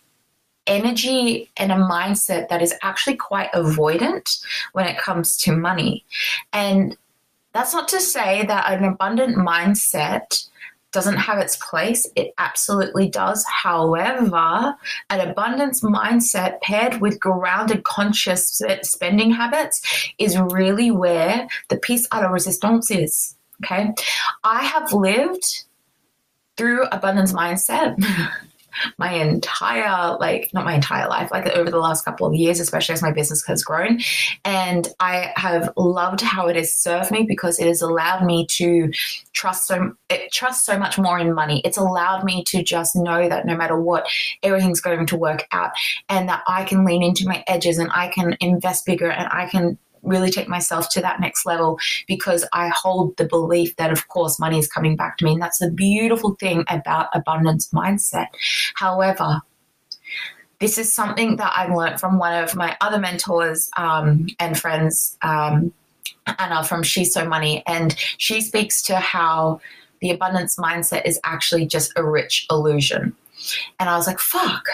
energy 0.65 1.49
and 1.57 1.71
a 1.71 1.75
mindset 1.75 2.47
that 2.49 2.61
is 2.61 2.73
actually 2.83 3.15
quite 3.15 3.51
avoidant 3.51 4.41
when 4.73 4.85
it 4.85 4.97
comes 4.97 5.35
to 5.37 5.55
money. 5.55 6.05
And 6.53 6.95
that's 7.53 7.73
not 7.73 7.87
to 7.89 7.99
say 7.99 8.45
that 8.45 8.71
an 8.71 8.83
abundant 8.85 9.35
mindset 9.35 10.47
doesn't 10.91 11.17
have 11.17 11.39
its 11.39 11.57
place. 11.57 12.07
It 12.15 12.33
absolutely 12.37 13.09
does. 13.09 13.43
However, 13.45 14.75
an 15.09 15.29
abundance 15.29 15.81
mindset 15.81 16.61
paired 16.61 17.01
with 17.01 17.19
grounded 17.19 17.83
conscious 17.83 18.61
spending 18.83 19.31
habits 19.31 19.81
is 20.19 20.37
really 20.37 20.91
where 20.91 21.47
the 21.69 21.77
piece 21.77 22.07
à 22.09 22.21
la 22.21 22.29
resistance 22.29 22.91
is. 22.91 23.35
Okay. 23.63 23.91
I 24.43 24.63
have 24.63 24.93
lived 24.93 25.63
through 26.57 26.85
abundance 26.87 27.33
mindset 27.33 27.95
my 28.97 29.11
entire 29.11 30.17
like 30.17 30.49
not 30.53 30.65
my 30.65 30.73
entire 30.73 31.07
life 31.07 31.29
like 31.31 31.47
over 31.49 31.69
the 31.69 31.77
last 31.77 32.03
couple 32.05 32.25
of 32.25 32.33
years 32.33 32.59
especially 32.59 32.93
as 32.93 33.01
my 33.01 33.11
business 33.11 33.45
has 33.45 33.63
grown. 33.63 33.99
And 34.45 34.87
i 34.99 35.31
have 35.35 35.71
loved 35.77 36.21
how 36.21 36.47
it 36.47 36.55
has 36.55 36.73
served 36.73 37.11
me 37.11 37.23
because 37.23 37.59
it 37.59 37.67
has 37.67 37.81
allowed 37.81 38.25
me 38.25 38.45
to 38.47 38.91
trust 39.33 39.67
so 39.67 39.93
it 40.09 40.31
trust 40.31 40.65
so 40.65 40.77
much 40.77 40.97
more 40.97 41.19
in 41.19 41.33
money. 41.33 41.61
It's 41.65 41.77
allowed 41.77 42.23
me 42.23 42.43
to 42.45 42.63
just 42.63 42.95
know 42.95 43.29
that 43.29 43.45
no 43.45 43.55
matter 43.55 43.79
what 43.79 44.07
everything's 44.41 44.81
going 44.81 45.05
to 45.05 45.17
work 45.17 45.47
out 45.51 45.71
and 46.09 46.27
that 46.29 46.43
i 46.47 46.63
can 46.63 46.85
lean 46.85 47.03
into 47.03 47.27
my 47.27 47.43
edges 47.47 47.77
and 47.77 47.91
i 47.93 48.07
can 48.07 48.35
invest 48.39 48.85
bigger 48.85 49.11
and 49.11 49.27
i 49.31 49.47
can 49.47 49.77
really 50.03 50.29
take 50.29 50.47
myself 50.47 50.89
to 50.89 51.01
that 51.01 51.19
next 51.19 51.45
level 51.45 51.79
because 52.07 52.45
I 52.53 52.69
hold 52.69 53.17
the 53.17 53.25
belief 53.25 53.75
that, 53.77 53.91
of 53.91 54.07
course, 54.09 54.39
money 54.39 54.59
is 54.59 54.67
coming 54.67 54.95
back 54.95 55.17
to 55.17 55.25
me. 55.25 55.33
And 55.33 55.41
that's 55.41 55.59
the 55.59 55.71
beautiful 55.71 56.35
thing 56.35 56.63
about 56.69 57.07
abundance 57.13 57.69
mindset. 57.69 58.27
However, 58.75 59.41
this 60.59 60.77
is 60.77 60.93
something 60.93 61.37
that 61.37 61.53
I 61.55 61.73
learned 61.73 61.99
from 61.99 62.19
one 62.19 62.41
of 62.41 62.55
my 62.55 62.77
other 62.79 62.99
mentors 62.99 63.69
um, 63.75 64.27
and 64.39 64.57
friends, 64.57 65.17
um, 65.21 65.73
Anna 66.39 66.63
from 66.63 66.83
She's 66.83 67.13
So 67.13 67.25
Money. 67.25 67.63
And 67.67 67.95
she 68.17 68.41
speaks 68.41 68.81
to 68.83 68.95
how 68.95 69.59
the 69.99 70.11
abundance 70.11 70.57
mindset 70.57 71.05
is 71.05 71.19
actually 71.23 71.65
just 71.65 71.91
a 71.95 72.03
rich 72.03 72.45
illusion. 72.51 73.15
And 73.79 73.89
I 73.89 73.97
was 73.97 74.07
like, 74.07 74.19
fuck, 74.19 74.67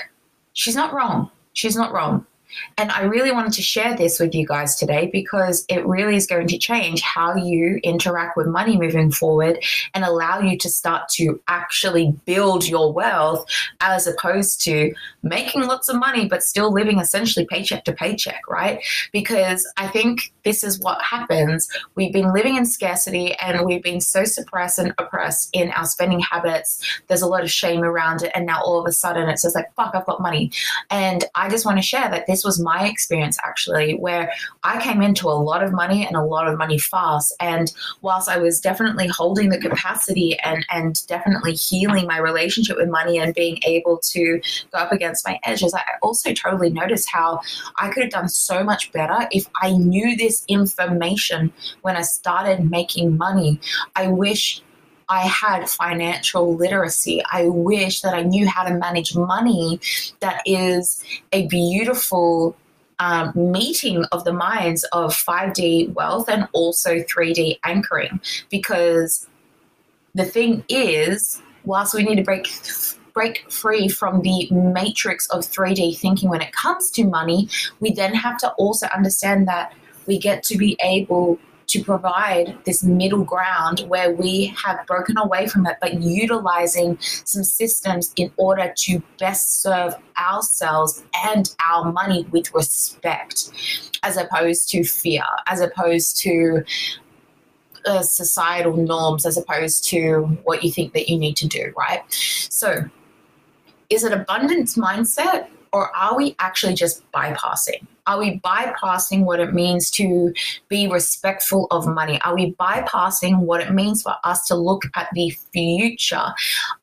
she's 0.53 0.75
not 0.75 0.93
wrong. 0.93 1.31
She's 1.53 1.75
not 1.75 1.91
wrong. 1.91 2.25
And 2.77 2.91
I 2.91 3.03
really 3.03 3.32
wanted 3.32 3.53
to 3.53 3.62
share 3.62 3.96
this 3.96 4.20
with 4.20 4.34
you 4.34 4.46
guys 4.46 4.75
today 4.75 5.10
because 5.12 5.65
it 5.70 5.86
really 5.86 6.15
is 6.15 6.27
going 6.27 6.48
to 6.48 6.58
change 6.58 7.01
how 7.01 7.36
you 7.36 7.79
interact 7.84 8.38
with 8.38 8.48
money 8.48 8.77
moving 8.77 9.12
forward 9.12 9.63
and 9.94 10.03
allow 10.03 10.39
you 10.39 10.58
to 10.58 10.70
start 10.70 11.10
to 11.10 11.39
actually 11.48 12.13
build 12.25 12.68
your 12.68 12.91
wealth 12.91 13.46
as 13.82 14.08
opposed 14.08 14.62
to 14.65 14.94
making 15.24 15.63
lots 15.63 15.89
of 15.89 15.98
money 15.98 16.27
but 16.27 16.44
still 16.44 16.72
living 16.72 17.00
essentially 17.00 17.46
paycheck 17.46 17.84
to 17.86 17.94
paycheck, 17.94 18.41
right? 18.50 18.84
Because 19.12 19.70
I 19.77 19.88
think 19.88 20.34
this 20.44 20.63
is 20.63 20.79
what 20.79 21.01
happens. 21.01 21.70
We've 21.96 22.13
been 22.13 22.34
living 22.34 22.56
in 22.56 22.65
scarcity 22.65 23.34
and 23.36 23.65
we've 23.65 23.84
been 23.84 24.01
so 24.01 24.24
suppressed 24.25 24.79
and 24.79 24.94
oppressed 24.98 25.50
in 25.53 25.72
our 25.72 25.86
spending 25.86 26.20
habits. 26.20 26.84
There's 27.08 27.22
a 27.22 27.27
lot 27.27 27.44
of 27.44 27.51
shame 27.51 27.84
around 27.84 28.24
it. 28.24 28.32
And 28.34 28.46
now 28.46 28.62
all 28.62 28.79
of 28.79 28.88
a 28.88 28.91
sudden 28.91 29.29
it's 29.29 29.44
just 29.44 29.56
like, 29.56 29.74
fuck, 29.75 29.94
I've 29.94 30.06
got 30.06 30.22
money. 30.22 30.51
And 30.89 31.24
I 31.36 31.50
just 31.50 31.65
want 31.65 31.77
to 31.77 31.82
share 31.82 32.10
that 32.10 32.27
this 32.27 32.38
was 32.43 32.60
my 32.60 32.88
experience 32.88 33.38
actually, 33.43 33.93
where 33.93 34.31
I 34.63 34.81
came 34.81 35.01
into 35.01 35.27
a 35.27 35.31
lot 35.31 35.63
of 35.63 35.72
money 35.72 36.05
and 36.05 36.15
a 36.15 36.24
lot 36.24 36.48
of 36.48 36.58
money 36.58 36.77
fast. 36.77 37.34
And 37.39 37.72
whilst 38.01 38.29
I 38.29 38.38
was 38.38 38.60
definitely 38.60 39.08
holding 39.08 39.50
the 39.50 39.60
capacity 39.60 40.38
and, 40.39 40.65
and 40.69 41.05
definitely 41.08 41.53
healing 41.53 42.08
my 42.08 42.17
relationship 42.17 42.77
with 42.77 42.89
money 42.89 43.19
and 43.19 43.34
being 43.34 43.60
able 43.65 44.00
to 44.12 44.41
go 44.72 44.79
up 44.79 44.91
against 44.91 45.27
my 45.27 45.39
edges, 45.43 45.74
I 45.74 45.81
also 46.01 46.34
totally 46.34 46.69
noticed 46.69 47.10
how 47.10 47.41
I 47.77 47.89
could 47.89 48.03
have 48.03 48.12
done 48.12 48.29
so 48.29 48.63
much 48.63 48.91
better 48.91 49.27
if 49.31 49.48
I 49.62 49.72
knew 49.72 50.15
this 50.15 50.43
information 50.48 51.51
when 51.81 51.96
I 51.96 52.01
started 52.01 52.69
making 52.69 53.17
money. 53.17 53.60
I 53.96 54.08
wish 54.08 54.62
I 55.10 55.22
had 55.22 55.70
financial 55.70 56.56
literacy. 56.56 57.22
I 57.32 57.48
wish 57.48 58.01
that 58.01 58.13
I 58.13 58.22
knew 58.22 58.48
how 58.48 58.63
to 58.63 58.74
manage 58.75 59.16
money. 59.16 59.80
That 60.20 60.42
is 60.46 61.04
a 61.34 61.48
beautiful 61.48 62.56
um, 63.00 63.32
meeting 63.36 64.06
of 64.12 64.24
the 64.24 64.34
minds 64.34 64.84
of 64.92 65.13
5D 65.13 65.94
wealth 65.94 66.30
and 66.30 66.48
also 66.54 67.00
3D 67.00 67.60
anchoring. 67.63 68.22
Because 68.50 69.28
the 70.13 70.25
thing 70.25 70.63
is, 70.70 71.42
whilst 71.66 71.94
we 71.94 72.04
need 72.04 72.18
to 72.18 72.24
break 72.24 72.48
break 73.13 73.51
free 73.51 73.88
from 73.88 74.22
the 74.22 74.48
matrix 74.51 75.28
of 75.32 75.42
3D 75.42 75.98
thinking 75.98 76.30
when 76.30 76.42
it 76.42 76.54
comes 76.54 76.92
to 76.92 77.04
money, 77.04 77.50
we 77.80 77.92
then 77.92 78.13
have 78.13 78.38
to 78.38 78.50
also 78.51 78.88
understand 78.96 79.48
that 79.48 79.74
we 80.06 80.18
get 80.18 80.44
to 80.44 80.58
be 80.58 80.78
able 80.82 81.39
to 81.69 81.83
provide 81.83 82.57
this 82.65 82.83
middle 82.83 83.23
ground 83.23 83.81
where 83.88 84.11
we 84.11 84.53
have 84.63 84.85
broken 84.88 85.17
away 85.17 85.47
from 85.47 85.65
it, 85.65 85.77
but 85.81 86.01
utilizing 86.01 86.97
some 86.99 87.43
systems 87.43 88.11
in 88.15 88.31
order 88.38 88.73
to 88.75 89.01
best 89.19 89.61
serve 89.61 89.95
ourselves 90.17 91.03
and 91.25 91.55
our 91.67 91.91
money 91.91 92.25
with 92.31 92.53
respect, 92.53 93.51
as 94.03 94.17
opposed 94.17 94.69
to 94.69 94.83
fear, 94.83 95.23
as 95.47 95.61
opposed 95.61 96.17
to 96.17 96.63
uh, 97.85 98.01
societal 98.01 98.75
norms, 98.75 99.25
as 99.25 99.38
opposed 99.38 99.85
to 99.85 100.21
what 100.43 100.63
you 100.63 100.71
think 100.71 100.93
that 100.93 101.09
you 101.09 101.17
need 101.17 101.38
to 101.38 101.47
do, 101.47 101.73
right? 101.77 102.01
So, 102.09 102.89
is 103.89 104.03
it 104.03 104.11
abundance 104.11 104.75
mindset 104.75 105.47
or 105.71 105.95
are 105.95 106.15
we 106.15 106.35
actually 106.39 106.73
just 106.73 107.09
bypassing? 107.11 107.85
Are 108.08 108.20
we 108.20 108.39
bypassing 108.39 109.25
what 109.25 109.39
it 109.39 109.53
means 109.53 109.89
to 109.91 110.34
be 110.68 110.88
respectful 110.88 111.68
of 111.72 111.88
money? 111.88 112.20
Are 112.22 112.36
we 112.36 112.53
bypassing 112.53 113.39
what 113.39 113.62
it 113.62 113.74
means 113.74 114.01
for 114.01 114.15
us 114.24 114.46
to 114.48 114.56
look 114.56 114.84
at 114.96 115.10
the 115.13 115.32
future? 115.53 116.25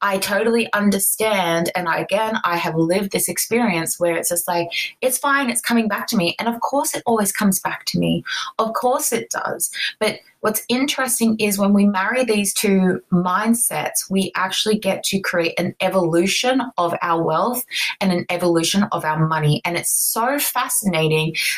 I 0.03 0.19
totally 0.19 0.73
understand. 0.73 1.71
And 1.75 1.89
again, 1.89 2.39
I 2.45 2.57
have 2.57 2.77
lived 2.77 3.13
this 3.13 3.29
experience 3.29 3.99
where 3.99 4.17
it's 4.17 4.31
just 4.31 4.49
like, 4.49 4.69
it's 5.01 5.19
fine, 5.19 5.51
it's 5.51 5.61
coming 5.61 5.89
back 5.89 6.07
to 6.09 6.17
me. 6.17 6.37
And 6.39 6.49
of 6.49 6.61
course, 6.61 6.95
it 6.95 7.03
always 7.07 7.33
comes 7.33 7.61
back 7.61 7.85
to 7.87 7.99
me. 7.99 8.25
Of 8.59 8.73
course, 8.75 9.13
it 9.13 9.31
does. 9.31 9.71
But 10.01 10.21
What's 10.47 10.65
interesting 10.69 11.37
is 11.41 11.59
when 11.59 11.73
we 11.73 11.87
marry 11.87 12.23
these 12.23 12.55
two 12.55 13.03
mindsets, 13.11 14.09
we 14.09 14.31
actually 14.37 14.79
get 14.79 15.03
to 15.07 15.19
create 15.19 15.59
an 15.59 15.75
evolution 15.81 16.63
of 16.79 16.95
our 17.03 17.21
wealth 17.21 17.65
and 18.01 18.13
an 18.13 18.27
evolution 18.31 18.85
of 18.93 19.05
our 19.05 19.27
money. 19.27 19.61
And 19.65 19.77
it's 19.77 19.91
so 19.91 20.39
fascinating 20.39 21.06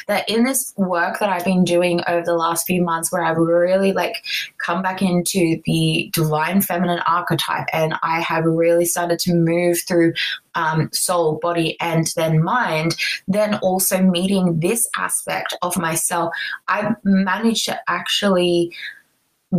that 0.07 0.28
in 0.28 0.45
this 0.45 0.73
work 0.76 1.19
that 1.19 1.28
I've 1.28 1.45
been 1.45 1.64
doing 1.64 2.00
over 2.07 2.25
the 2.25 2.35
last 2.35 2.67
few 2.67 2.83
months, 2.83 3.11
where 3.12 3.25
I've 3.25 3.37
really 3.37 3.93
like 3.93 4.25
come 4.59 4.83
back 4.83 5.02
into 5.02 5.61
the 5.64 6.11
divine 6.12 6.61
feminine 6.61 7.00
archetype 7.07 7.67
and 7.73 7.95
I 8.02 8.21
have 8.21 8.45
really 8.45 8.85
started 8.85 9.19
to 9.21 9.35
move 9.35 9.78
through 9.87 10.14
um, 10.55 10.90
soul, 10.93 11.38
body, 11.40 11.76
and 11.81 12.09
then 12.17 12.43
mind, 12.43 12.97
then 13.28 13.55
also 13.57 14.02
meeting 14.02 14.59
this 14.61 14.88
aspect 14.97 15.55
of 15.62 15.76
myself, 15.76 16.33
I've 16.67 16.97
managed 17.05 17.67
to 17.67 17.78
actually 17.88 18.73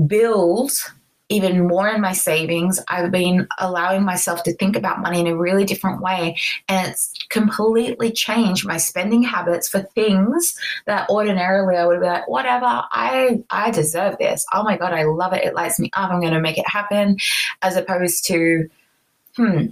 build 0.08 0.72
even 1.30 1.68
more 1.68 1.88
in 1.88 2.02
my 2.02 2.14
savings. 2.14 2.80
I've 2.88 3.12
been 3.12 3.48
allowing 3.60 4.04
myself 4.04 4.44
to 4.44 4.54
think 4.54 4.76
about 4.76 5.02
money 5.02 5.20
in 5.20 5.28
a 5.28 5.38
really 5.38 5.64
different 5.64 6.02
way. 6.02 6.38
And 6.68 6.88
it's 6.88 7.14
completely 7.30 8.12
changed 8.12 8.66
my 8.68 8.78
spending 8.78 9.22
habits 9.24 9.70
for 9.70 9.82
things 9.82 10.60
that 10.88 11.08
ordinarily 11.10 11.78
I 11.78 11.86
would 11.86 12.02
be 12.02 12.08
like, 12.08 12.28
whatever, 12.28 12.66
I 12.66 13.44
I 13.52 13.72
deserve 13.72 14.18
this. 14.18 14.46
Oh 14.54 14.64
my 14.64 14.78
God, 14.78 14.94
I 14.94 15.04
love 15.04 15.34
it. 15.34 15.44
It 15.44 15.54
lights 15.54 15.80
me 15.80 15.92
up. 15.94 16.12
I'm 16.12 16.22
gonna 16.22 16.42
make 16.42 16.58
it 16.58 16.68
happen. 16.68 17.18
As 17.62 17.76
opposed 17.76 18.26
to, 18.28 18.68
hmm, 19.36 19.68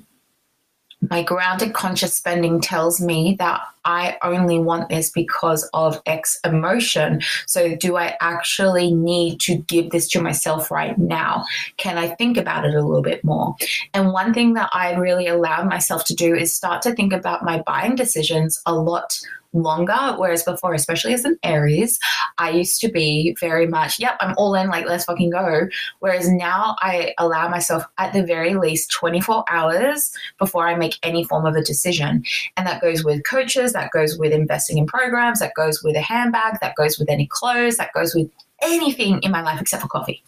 my 1.02 1.24
grounded 1.24 1.74
conscious 1.74 2.14
spending 2.14 2.60
tells 2.60 3.00
me 3.00 3.36
that 3.40 3.62
I 3.86 4.18
only 4.24 4.60
want 4.60 4.90
this 4.90 5.10
because 5.10 5.70
of 5.74 6.02
X 6.06 6.40
emotion. 6.44 7.22
So, 7.46 7.76
do 7.76 7.96
I 7.96 8.18
actually 8.20 8.94
need 8.94 9.40
to 9.42 9.58
give 9.58 9.92
this 9.92 10.08
to 10.10 10.22
myself 10.22 10.72
right 10.72 10.98
now? 10.98 11.46
Can 11.78 11.98
I 11.98 12.10
think 12.16 12.36
about 12.38 12.66
it 12.66 12.74
a 12.74 12.82
little 12.82 13.04
bit 13.04 13.24
more? 13.24 13.56
And 13.94 14.12
one 14.12 14.34
thing 14.34 14.54
that 14.56 14.70
I 14.74 14.96
really 14.96 15.28
allowed 15.28 15.70
myself 15.70 16.04
to 16.06 16.16
do 16.16 16.36
is 16.36 16.54
start 16.54 16.82
to 16.84 16.94
think 16.94 17.14
about 17.14 17.44
my 17.46 17.62
buying 17.62 17.96
decisions 17.96 18.62
a 18.66 18.76
lot 18.76 19.20
longer. 19.62 20.16
Whereas 20.18 20.44
before, 20.44 20.74
especially 20.74 21.14
as 21.14 21.26
an 21.26 21.38
Aries, 21.44 22.00
I 22.38 22.52
used 22.52 22.82
to 22.82 22.90
be 22.90 23.36
very 23.40 23.68
much, 23.68 24.00
yep, 24.00 24.18
I'm 24.20 24.36
all 24.38 24.56
in, 24.56 24.70
like, 24.70 24.86
let's 24.86 25.06
fucking 25.06 25.32
go. 25.32 25.68
Whereas 26.00 26.30
now 26.30 26.76
I 26.82 27.14
allow 27.18 27.48
myself 27.50 27.84
at 27.98 28.14
the 28.14 28.24
very 28.24 28.56
least 28.56 28.92
24 28.92 29.46
hours 29.50 30.12
before 30.38 30.68
I 30.68 30.76
make 30.76 30.98
any 31.04 31.24
form 31.24 31.46
of 31.46 31.56
a 31.56 31.64
decision. 31.64 32.24
And 32.56 32.68
that 32.68 32.82
goes 32.82 33.04
with 33.04 33.24
coaches, 33.24 33.74
that 33.74 33.92
goes 33.92 34.18
with 34.18 34.32
investing 34.32 34.78
in 34.78 34.86
programs, 34.86 35.40
that 35.40 35.54
goes 35.56 35.84
with 35.84 35.96
a 35.96 36.02
handbag, 36.02 36.60
that 36.62 36.76
goes 36.76 36.98
with 36.98 37.10
any 37.10 37.28
clothes, 37.28 37.78
that 37.78 37.94
goes 37.94 38.14
with 38.16 38.30
anything 38.62 39.20
in 39.22 39.32
my 39.32 39.42
life 39.42 39.62
except 39.62 39.82
for 39.82 39.88
coffee. 39.88 40.24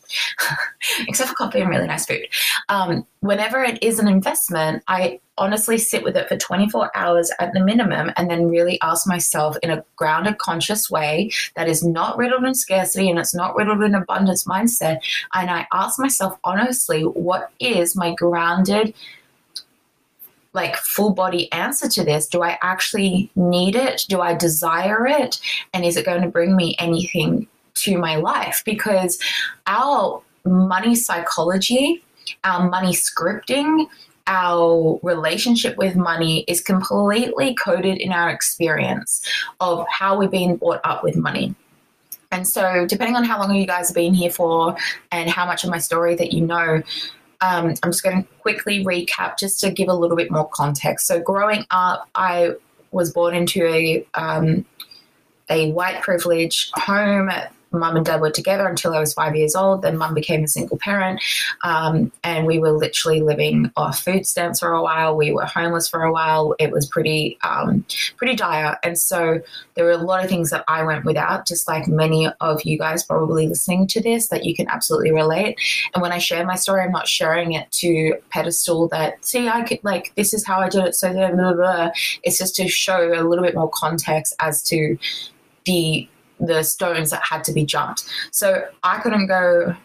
except 1.07 1.29
for 1.29 1.35
coffee 1.35 1.61
and 1.61 1.69
really 1.69 1.87
nice 1.87 2.05
food. 2.05 2.27
Um, 2.69 3.05
whenever 3.21 3.63
it 3.63 3.81
is 3.83 3.99
an 3.99 4.07
investment, 4.07 4.83
I 4.87 5.19
honestly 5.37 5.77
sit 5.77 6.03
with 6.03 6.15
it 6.15 6.27
for 6.27 6.37
24 6.37 6.95
hours 6.95 7.31
at 7.39 7.53
the 7.53 7.63
minimum 7.63 8.11
and 8.17 8.29
then 8.29 8.49
really 8.49 8.79
ask 8.81 9.07
myself 9.07 9.57
in 9.63 9.71
a 9.71 9.83
grounded, 9.95 10.37
conscious 10.37 10.89
way 10.89 11.31
that 11.55 11.67
is 11.67 11.83
not 11.83 12.17
riddled 12.17 12.43
in 12.43 12.53
scarcity 12.53 13.09
and 13.09 13.19
it's 13.19 13.35
not 13.35 13.55
riddled 13.55 13.81
in 13.81 13.95
abundance 13.95 14.45
mindset. 14.45 14.99
And 15.33 15.49
I 15.49 15.65
ask 15.73 15.99
myself 15.99 16.37
honestly, 16.43 17.03
what 17.03 17.51
is 17.59 17.95
my 17.95 18.13
grounded, 18.15 18.93
like 20.53 20.75
full 20.75 21.13
body 21.13 21.51
answer 21.51 21.87
to 21.87 22.03
this? 22.03 22.27
Do 22.27 22.41
I 22.43 22.57
actually 22.61 23.31
need 23.35 23.75
it? 23.75 24.05
Do 24.09 24.21
I 24.21 24.33
desire 24.33 25.07
it? 25.07 25.39
And 25.73 25.85
is 25.85 25.95
it 25.95 26.05
going 26.05 26.21
to 26.21 26.27
bring 26.27 26.55
me 26.55 26.75
anything 26.79 27.47
to 27.83 27.97
my 27.97 28.15
life? 28.15 28.61
Because 28.65 29.19
our 29.67 30.21
money 30.45 30.95
psychology, 30.95 32.03
our 32.43 32.69
money 32.69 32.93
scripting, 32.93 33.87
our 34.27 34.99
relationship 35.01 35.75
with 35.77 35.95
money 35.95 36.45
is 36.47 36.61
completely 36.61 37.55
coded 37.55 37.97
in 37.97 38.11
our 38.11 38.29
experience 38.29 39.27
of 39.59 39.85
how 39.89 40.17
we've 40.17 40.31
been 40.31 40.55
brought 40.55 40.81
up 40.83 41.03
with 41.03 41.15
money. 41.15 41.55
And 42.31 42.47
so, 42.47 42.85
depending 42.85 43.15
on 43.15 43.23
how 43.23 43.39
long 43.39 43.55
you 43.55 43.65
guys 43.65 43.89
have 43.89 43.95
been 43.95 44.13
here 44.13 44.29
for 44.29 44.77
and 45.11 45.29
how 45.29 45.47
much 45.47 45.63
of 45.63 45.71
my 45.71 45.79
story 45.79 46.13
that 46.15 46.31
you 46.31 46.45
know, 46.45 46.83
um, 47.41 47.73
I'm 47.81 47.91
just 47.91 48.03
going 48.03 48.21
to 48.21 48.29
quickly 48.41 48.85
recap 48.85 49.39
just 49.39 49.59
to 49.61 49.71
give 49.71 49.89
a 49.89 49.93
little 49.93 50.15
bit 50.15 50.29
more 50.29 50.47
context. 50.47 51.07
So, 51.07 51.19
growing 51.19 51.65
up, 51.71 52.07
I 52.13 52.51
was 52.91 53.11
born 53.11 53.33
into 53.33 53.65
a 53.65 54.05
um, 54.13 54.63
a 55.49 55.71
white 55.71 56.03
privilege 56.03 56.69
home 56.75 57.31
mum 57.71 57.95
and 57.95 58.05
dad 58.05 58.21
were 58.21 58.31
together 58.31 58.67
until 58.67 58.93
I 58.93 58.99
was 58.99 59.13
five 59.13 59.35
years 59.35 59.55
old. 59.55 59.81
Then 59.81 59.97
mum 59.97 60.13
became 60.13 60.43
a 60.43 60.47
single 60.47 60.77
parent, 60.77 61.21
um, 61.63 62.11
and 62.23 62.45
we 62.45 62.59
were 62.59 62.71
literally 62.71 63.21
living 63.21 63.71
off 63.75 63.99
food 63.99 64.25
stamps 64.25 64.59
for 64.59 64.71
a 64.71 64.81
while. 64.81 65.15
We 65.15 65.31
were 65.31 65.45
homeless 65.45 65.87
for 65.87 66.03
a 66.03 66.11
while. 66.11 66.55
It 66.59 66.71
was 66.71 66.85
pretty 66.85 67.37
um, 67.43 67.85
pretty 68.17 68.35
dire, 68.35 68.77
and 68.83 68.97
so 68.97 69.41
there 69.75 69.85
were 69.85 69.91
a 69.91 69.97
lot 69.97 70.23
of 70.23 70.29
things 70.29 70.49
that 70.49 70.63
I 70.67 70.83
went 70.83 71.05
without, 71.05 71.47
just 71.47 71.67
like 71.67 71.87
many 71.87 72.29
of 72.41 72.63
you 72.63 72.77
guys 72.77 73.03
probably 73.03 73.47
listening 73.47 73.87
to 73.87 74.01
this 74.01 74.27
that 74.29 74.45
you 74.45 74.55
can 74.55 74.67
absolutely 74.67 75.11
relate. 75.11 75.59
And 75.93 76.01
when 76.01 76.11
I 76.11 76.17
share 76.17 76.45
my 76.45 76.55
story, 76.55 76.81
I'm 76.81 76.91
not 76.91 77.07
sharing 77.07 77.53
it 77.53 77.71
to 77.73 78.15
pedestal 78.29 78.87
that 78.89 79.23
see 79.25 79.47
I 79.47 79.63
could 79.63 79.79
like 79.83 80.13
this 80.15 80.33
is 80.33 80.45
how 80.45 80.59
I 80.59 80.69
did 80.69 80.85
it. 80.85 80.95
So 80.95 81.11
blah, 81.13 81.31
blah, 81.31 81.53
blah. 81.53 81.89
it's 82.23 82.37
just 82.37 82.55
to 82.55 82.67
show 82.67 83.13
a 83.13 83.23
little 83.23 83.43
bit 83.43 83.55
more 83.55 83.69
context 83.73 84.35
as 84.39 84.61
to 84.63 84.97
the 85.65 86.07
the 86.39 86.63
stones 86.63 87.09
that 87.11 87.21
had 87.23 87.43
to 87.45 87.53
be 87.53 87.65
jumped. 87.65 88.05
So 88.31 88.63
I 88.83 88.99
couldn't 88.99 89.27
go 89.27 89.75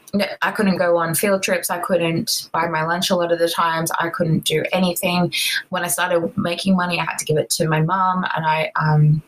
I 0.43 0.53
couldn't 0.53 0.77
go 0.77 0.97
on 0.97 1.15
field 1.15 1.43
trips. 1.43 1.71
I 1.71 1.79
couldn't 1.79 2.49
buy 2.53 2.69
my 2.69 2.85
lunch 2.85 3.11
a 3.11 3.17
lot 3.17 3.33
of 3.33 3.41
the 3.41 3.49
times. 3.49 3.91
I 3.99 4.11
couldn't 4.11 4.45
do 4.45 4.65
anything. 4.73 5.33
When 5.71 5.83
I 5.83 5.89
started 5.89 6.37
making 6.39 6.77
money, 6.77 7.01
I 7.01 7.05
had 7.05 7.19
to 7.19 7.25
give 7.25 7.37
it 7.37 7.51
to 7.51 7.69
my 7.69 7.81
mom 7.81 8.25
and 8.37 8.47
I 8.47 8.71
um 8.77 9.23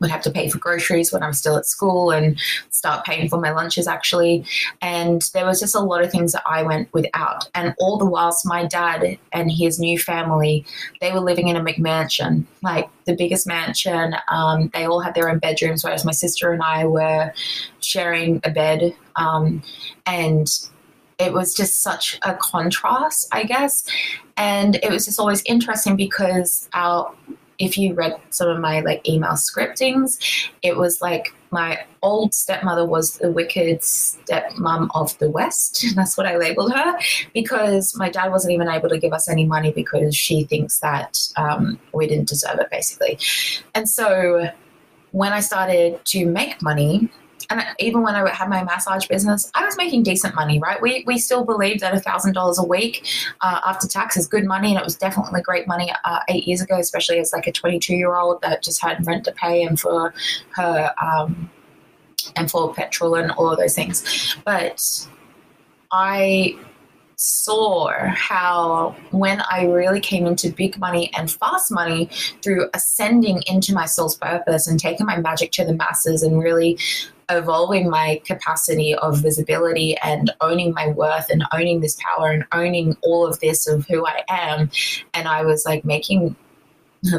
would 0.00 0.10
have 0.10 0.22
to 0.22 0.30
pay 0.30 0.48
for 0.48 0.58
groceries 0.58 1.12
when 1.12 1.22
I 1.22 1.28
was 1.28 1.38
still 1.38 1.56
at 1.56 1.66
school 1.66 2.10
and 2.10 2.38
start 2.70 3.04
paying 3.04 3.28
for 3.28 3.40
my 3.40 3.50
lunches 3.50 3.86
actually. 3.86 4.44
And 4.82 5.22
there 5.32 5.46
was 5.46 5.60
just 5.60 5.74
a 5.74 5.80
lot 5.80 6.02
of 6.02 6.10
things 6.10 6.32
that 6.32 6.42
I 6.46 6.62
went 6.62 6.92
without. 6.92 7.48
And 7.54 7.74
all 7.78 7.98
the 7.98 8.06
whilst 8.06 8.46
my 8.46 8.66
dad 8.66 9.18
and 9.32 9.50
his 9.50 9.78
new 9.78 9.98
family, 9.98 10.64
they 11.00 11.12
were 11.12 11.20
living 11.20 11.48
in 11.48 11.56
a 11.56 11.64
McMansion, 11.64 12.44
like 12.62 12.88
the 13.04 13.16
biggest 13.16 13.46
mansion. 13.46 14.14
Um, 14.28 14.70
they 14.74 14.84
all 14.84 15.00
had 15.00 15.14
their 15.14 15.28
own 15.28 15.38
bedrooms, 15.38 15.84
whereas 15.84 16.04
my 16.04 16.12
sister 16.12 16.52
and 16.52 16.62
I 16.62 16.86
were 16.86 17.32
sharing 17.80 18.40
a 18.44 18.50
bed. 18.50 18.94
Um, 19.16 19.62
and 20.06 20.48
it 21.18 21.32
was 21.32 21.54
just 21.54 21.82
such 21.82 22.18
a 22.22 22.34
contrast, 22.34 23.28
I 23.32 23.44
guess. 23.44 23.84
And 24.36 24.76
it 24.76 24.90
was 24.90 25.04
just 25.04 25.20
always 25.20 25.42
interesting 25.46 25.96
because 25.96 26.68
our 26.74 27.14
if 27.58 27.78
you 27.78 27.94
read 27.94 28.16
some 28.30 28.48
of 28.48 28.58
my 28.60 28.80
like 28.80 29.08
email 29.08 29.32
scriptings, 29.32 30.18
it 30.62 30.76
was 30.76 31.00
like 31.00 31.32
my 31.50 31.84
old 32.02 32.34
stepmother 32.34 32.84
was 32.84 33.18
the 33.18 33.30
wicked 33.30 33.80
stepmom 33.80 34.88
of 34.94 35.16
the 35.18 35.30
West. 35.30 35.84
That's 35.94 36.16
what 36.16 36.26
I 36.26 36.36
labeled 36.36 36.72
her 36.74 36.98
because 37.32 37.96
my 37.96 38.10
dad 38.10 38.30
wasn't 38.30 38.52
even 38.52 38.68
able 38.68 38.88
to 38.88 38.98
give 38.98 39.12
us 39.12 39.28
any 39.28 39.46
money 39.46 39.70
because 39.70 40.16
she 40.16 40.44
thinks 40.44 40.80
that 40.80 41.20
um, 41.36 41.78
we 41.92 42.08
didn't 42.08 42.28
deserve 42.28 42.58
it, 42.58 42.70
basically. 42.70 43.18
And 43.74 43.88
so 43.88 44.48
when 45.12 45.32
I 45.32 45.40
started 45.40 46.04
to 46.06 46.26
make 46.26 46.60
money, 46.60 47.08
and 47.50 47.62
even 47.78 48.02
when 48.02 48.14
I 48.14 48.28
had 48.30 48.48
my 48.48 48.62
massage 48.62 49.06
business, 49.06 49.50
I 49.54 49.64
was 49.64 49.76
making 49.76 50.02
decent 50.02 50.34
money, 50.34 50.58
right? 50.58 50.80
We, 50.80 51.04
we 51.06 51.18
still 51.18 51.44
believed 51.44 51.80
that 51.80 51.94
$1,000 51.94 52.58
a 52.58 52.64
week 52.66 53.06
uh, 53.40 53.60
after 53.66 53.86
tax 53.86 54.16
is 54.16 54.26
good 54.26 54.44
money. 54.44 54.70
And 54.70 54.78
it 54.78 54.84
was 54.84 54.96
definitely 54.96 55.42
great 55.42 55.66
money 55.66 55.92
uh, 56.04 56.20
eight 56.28 56.46
years 56.46 56.60
ago, 56.60 56.78
especially 56.78 57.18
as 57.18 57.32
like 57.32 57.46
a 57.46 57.52
22 57.52 57.94
year 57.94 58.14
old 58.14 58.40
that 58.42 58.62
just 58.62 58.82
had 58.82 59.06
rent 59.06 59.24
to 59.24 59.32
pay 59.32 59.62
and 59.62 59.78
for 59.78 60.14
her, 60.50 60.92
um, 61.00 61.50
and 62.36 62.50
for 62.50 62.72
petrol 62.72 63.14
and 63.14 63.30
all 63.32 63.50
of 63.50 63.58
those 63.58 63.74
things. 63.74 64.36
But 64.44 65.06
I 65.92 66.56
saw 67.16 67.90
how 68.08 68.96
when 69.10 69.40
I 69.50 69.66
really 69.66 70.00
came 70.00 70.26
into 70.26 70.50
big 70.50 70.78
money 70.78 71.10
and 71.16 71.30
fast 71.30 71.70
money 71.70 72.10
through 72.42 72.68
ascending 72.74 73.42
into 73.46 73.72
my 73.72 73.86
soul's 73.86 74.16
purpose 74.16 74.66
and 74.66 74.78
taking 74.78 75.06
my 75.06 75.18
magic 75.18 75.52
to 75.52 75.64
the 75.64 75.74
masses 75.74 76.22
and 76.22 76.42
really 76.42 76.78
evolving 77.30 77.90
my 77.90 78.20
capacity 78.24 78.94
of 78.94 79.18
visibility 79.18 79.96
and 79.98 80.32
owning 80.40 80.72
my 80.72 80.88
worth 80.88 81.30
and 81.30 81.44
owning 81.52 81.80
this 81.80 81.98
power 82.02 82.30
and 82.30 82.44
owning 82.52 82.96
all 83.02 83.26
of 83.26 83.40
this 83.40 83.66
of 83.66 83.86
who 83.86 84.06
I 84.06 84.22
am. 84.28 84.70
And 85.12 85.28
I 85.28 85.42
was 85.42 85.64
like 85.64 85.84
making 85.84 86.36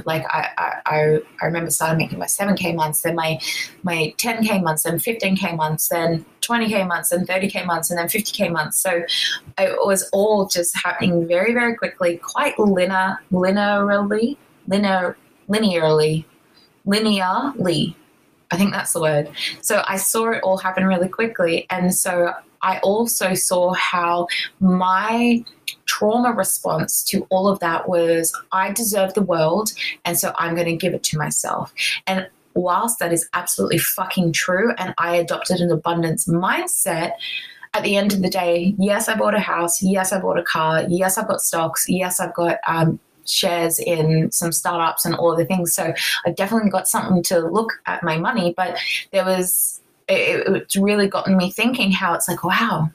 like 0.06 0.26
I, 0.30 0.82
I, 0.86 1.20
I 1.42 1.46
remember 1.46 1.70
starting 1.70 1.98
making 1.98 2.20
my 2.20 2.26
7k 2.26 2.76
months 2.76 3.02
then 3.02 3.16
my 3.16 3.40
my 3.84 4.14
10k 4.18 4.64
months 4.64 4.84
then 4.84 4.98
15k 4.98 5.56
months 5.56 5.90
then 5.90 6.26
20k 6.42 6.88
months 6.88 7.10
then 7.10 7.26
30k 7.26 7.66
months 7.66 7.90
and 7.92 8.00
then 8.00 8.08
50k 8.08 8.52
months 8.52 8.80
so 8.80 9.04
it 9.58 9.78
was 9.86 10.10
all 10.12 10.48
just 10.48 10.76
happening 10.76 11.28
very 11.28 11.54
very 11.54 11.76
quickly 11.76 12.18
quite 12.18 12.58
linear 12.58 13.20
linearly 13.32 14.38
linear 14.68 15.18
linearly 15.50 16.26
linearly 16.88 17.96
I 18.52 18.58
think 18.58 18.72
that's 18.72 18.94
the 18.94 19.02
word. 19.02 19.30
So 19.62 19.84
I 19.88 19.98
saw 19.98 20.32
it 20.32 20.44
all 20.44 20.58
happen 20.58 20.86
really 20.86 21.10
quickly. 21.10 21.66
And 21.70 21.94
so 21.94 22.34
I 22.62 22.80
also 22.80 23.34
saw 23.34 23.74
how 23.74 24.28
my 24.60 25.44
trauma 25.86 26.32
response 26.32 27.04
to 27.06 27.26
all 27.30 27.48
of 27.48 27.60
that 27.60 27.88
was 27.88 28.34
I 28.52 28.72
deserve 28.72 29.14
the 29.14 29.22
world. 29.22 29.72
And 30.04 30.18
so 30.18 30.34
I'm 30.38 30.56
going 30.56 30.68
to 30.68 30.76
give 30.76 30.94
it 30.94 31.04
to 31.04 31.18
myself. 31.18 31.74
And 32.08 32.28
whilst 32.54 33.00
that 33.00 33.14
is 33.14 33.28
absolutely 33.34 33.78
fucking 33.78 34.34
true, 34.34 34.74
and 34.78 34.94
I 34.98 35.16
adopted 35.16 35.60
an 35.60 35.72
abundance 35.72 36.28
mindset, 36.28 37.14
at 37.76 37.84
the 37.84 37.98
end 37.98 38.14
of 38.14 38.22
the 38.22 38.30
day, 38.30 38.74
yes, 38.80 39.10
I 39.10 39.18
bought 39.18 39.36
a 39.36 39.40
house. 39.40 39.84
Yes, 39.84 40.14
I 40.14 40.20
bought 40.22 40.40
a 40.40 40.44
car. 40.44 40.86
Yes, 40.88 41.18
I've 41.18 41.28
got 41.28 41.42
stocks. 41.42 41.90
Yes, 41.90 42.22
I've 42.22 42.34
got 42.34 42.58
um, 42.66 43.00
shares 43.26 43.80
in 43.80 44.32
some 44.32 44.52
startups 44.52 45.06
and 45.06 45.16
all 45.16 45.36
the 45.36 45.46
things. 45.46 45.74
So 45.74 45.94
I've 46.26 46.36
definitely 46.36 46.70
got 46.70 46.88
something 46.88 47.24
to 47.24 47.40
look 47.40 47.74
at 47.86 48.04
my 48.04 48.18
money. 48.18 48.54
But 48.56 48.78
there 49.12 49.26
was, 49.26 49.82
it, 50.08 50.48
it's 50.48 50.76
really 50.76 51.08
gotten 51.08 51.38
me 51.38 51.52
thinking 51.52 51.92
how 51.92 52.14
it's 52.14 52.28
like, 52.28 52.44
wow, 52.44 52.92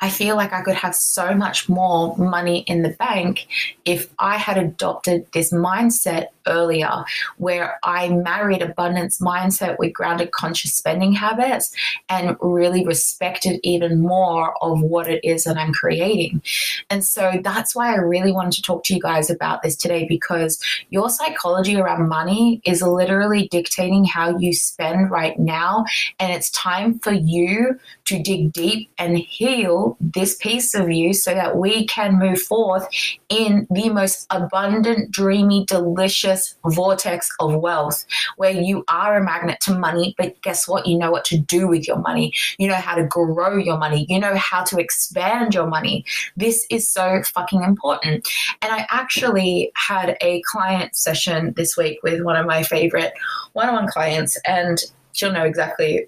I 0.00 0.10
feel 0.10 0.36
like 0.36 0.52
I 0.52 0.62
could 0.62 0.74
have 0.74 0.94
so 0.94 1.34
much 1.34 1.68
more 1.68 2.16
money 2.18 2.60
in 2.66 2.82
the 2.82 2.90
bank 2.90 3.46
if 3.84 4.12
I 4.18 4.36
had 4.36 4.58
adopted 4.58 5.26
this 5.32 5.52
mindset 5.52 6.26
earlier, 6.46 7.04
where 7.38 7.78
I 7.82 8.08
married 8.08 8.62
abundance 8.62 9.20
mindset 9.20 9.78
with 9.78 9.92
grounded 9.92 10.32
conscious 10.32 10.74
spending 10.74 11.12
habits 11.12 11.74
and 12.08 12.36
really 12.40 12.84
respected 12.84 13.60
even 13.62 14.00
more 14.00 14.54
of 14.62 14.80
what 14.80 15.08
it 15.08 15.24
is 15.24 15.44
that 15.44 15.56
I'm 15.56 15.72
creating. 15.72 16.42
And 16.90 17.04
so 17.04 17.40
that's 17.42 17.74
why 17.74 17.92
I 17.92 17.96
really 17.96 18.32
wanted 18.32 18.52
to 18.52 18.62
talk 18.62 18.84
to 18.84 18.94
you 18.94 19.00
guys 19.00 19.30
about 19.30 19.62
this 19.62 19.76
today 19.76 20.06
because 20.08 20.58
your 20.90 21.08
psychology 21.08 21.76
around 21.76 22.08
money 22.08 22.60
is 22.64 22.82
literally 22.82 23.48
dictating 23.50 24.04
how 24.04 24.36
you 24.38 24.52
spend 24.52 25.10
right 25.10 25.38
now. 25.38 25.84
And 26.18 26.32
it's 26.32 26.50
time 26.50 26.98
for 26.98 27.12
you 27.12 27.78
to 28.06 28.22
dig 28.22 28.52
deep 28.52 28.90
and 28.98 29.18
heal 29.18 29.96
this 30.00 30.36
piece 30.36 30.74
of 30.74 30.90
you 30.90 31.12
so 31.12 31.34
that 31.34 31.56
we 31.56 31.86
can 31.86 32.18
move 32.18 32.40
forth 32.40 32.86
in 33.28 33.66
the 33.70 33.88
most 33.88 34.26
abundant, 34.30 35.10
dreamy, 35.10 35.64
delicious 35.66 36.33
vortex 36.66 37.30
of 37.40 37.54
wealth 37.54 38.04
where 38.36 38.50
you 38.50 38.84
are 38.88 39.16
a 39.16 39.24
magnet 39.24 39.60
to 39.60 39.78
money, 39.78 40.14
but 40.18 40.40
guess 40.42 40.66
what? 40.66 40.86
You 40.86 40.98
know 40.98 41.10
what 41.10 41.24
to 41.26 41.38
do 41.38 41.68
with 41.68 41.86
your 41.86 41.98
money. 41.98 42.32
You 42.58 42.68
know 42.68 42.74
how 42.74 42.94
to 42.94 43.04
grow 43.04 43.56
your 43.56 43.78
money. 43.78 44.06
You 44.08 44.18
know 44.18 44.34
how 44.36 44.64
to 44.64 44.78
expand 44.78 45.54
your 45.54 45.66
money. 45.66 46.04
This 46.36 46.66
is 46.70 46.88
so 46.88 47.22
fucking 47.22 47.62
important. 47.62 48.28
And 48.60 48.72
I 48.72 48.86
actually 48.90 49.70
had 49.76 50.16
a 50.20 50.42
client 50.42 50.96
session 50.96 51.52
this 51.56 51.76
week 51.76 52.00
with 52.02 52.22
one 52.22 52.36
of 52.36 52.46
my 52.46 52.62
favorite 52.62 53.12
one 53.52 53.68
on 53.68 53.74
one 53.74 53.88
clients, 53.88 54.36
and 54.46 54.82
she'll 55.12 55.32
know 55.32 55.44
exactly 55.44 56.06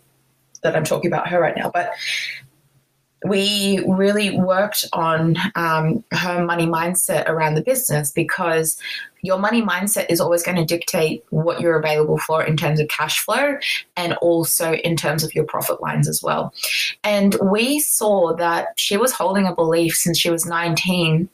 that 0.63 0.77
I'm 0.77 0.85
talking 0.85 1.11
about 1.11 1.29
her 1.29 1.41
right 1.41 1.57
now. 1.57 1.71
But 1.73 1.91
we 3.25 3.83
really 3.89 4.39
worked 4.39 4.85
on 4.93 5.37
um, 5.55 6.05
her 6.13 6.45
money 6.45 6.67
mindset 6.67 7.27
around 7.29 7.55
the 7.55 7.63
business 7.63 8.11
because 8.11 8.81
your 9.23 9.39
money 9.39 9.63
mindset 9.63 10.07
is 10.09 10.21
always 10.21 10.43
going 10.43 10.57
to 10.57 10.65
dictate 10.65 11.25
what 11.31 11.61
you're 11.61 11.79
available 11.79 12.19
for 12.19 12.45
in 12.45 12.57
terms 12.57 12.79
of 12.79 12.89
cash 12.89 13.19
flow 13.19 13.57
and 13.97 14.13
also 14.15 14.75
in 14.75 14.97
terms 14.97 15.25
of 15.25 15.35
your 15.35 15.45
profit 15.45 15.81
lines 15.81 16.09
as 16.09 16.23
well. 16.23 16.53
And 17.03 17.37
we 17.43 17.81
saw 17.81 18.35
that 18.37 18.69
she 18.77 18.97
was 18.97 19.13
holding 19.13 19.47
a 19.47 19.55
belief 19.55 19.95
since 19.95 20.19
she 20.19 20.31
was 20.31 20.47
19 20.47 21.29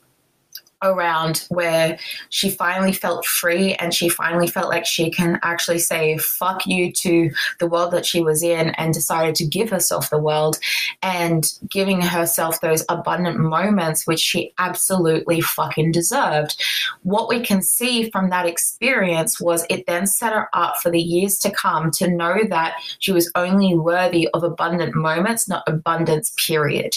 around 0.83 1.45
where 1.49 1.97
she 2.29 2.49
finally 2.49 2.91
felt 2.91 3.25
free 3.25 3.73
and 3.75 3.93
she 3.93 4.09
finally 4.09 4.47
felt 4.47 4.69
like 4.69 4.85
she 4.85 5.09
can 5.09 5.39
actually 5.43 5.79
say 5.79 6.17
fuck 6.17 6.67
you 6.67 6.91
to 6.91 7.31
the 7.59 7.67
world 7.67 7.91
that 7.91 8.05
she 8.05 8.21
was 8.21 8.43
in 8.43 8.69
and 8.71 8.93
decided 8.93 9.35
to 9.35 9.45
give 9.45 9.69
herself 9.69 10.09
the 10.09 10.17
world 10.17 10.59
and 11.01 11.53
giving 11.69 12.01
herself 12.01 12.61
those 12.61 12.85
abundant 12.89 13.39
moments 13.39 14.05
which 14.05 14.19
she 14.19 14.53
absolutely 14.57 15.41
fucking 15.41 15.91
deserved. 15.91 16.61
What 17.03 17.29
we 17.29 17.39
can 17.39 17.61
see 17.61 18.09
from 18.11 18.29
that 18.29 18.45
experience 18.45 19.39
was 19.39 19.65
it 19.69 19.85
then 19.87 20.07
set 20.07 20.33
her 20.33 20.49
up 20.53 20.77
for 20.77 20.89
the 20.89 21.01
years 21.01 21.37
to 21.39 21.51
come 21.51 21.91
to 21.91 22.07
know 22.07 22.39
that 22.49 22.75
she 22.99 23.11
was 23.11 23.31
only 23.35 23.75
worthy 23.75 24.27
of 24.33 24.43
abundant 24.43 24.95
moments, 24.95 25.47
not 25.47 25.63
abundance, 25.67 26.33
period. 26.37 26.95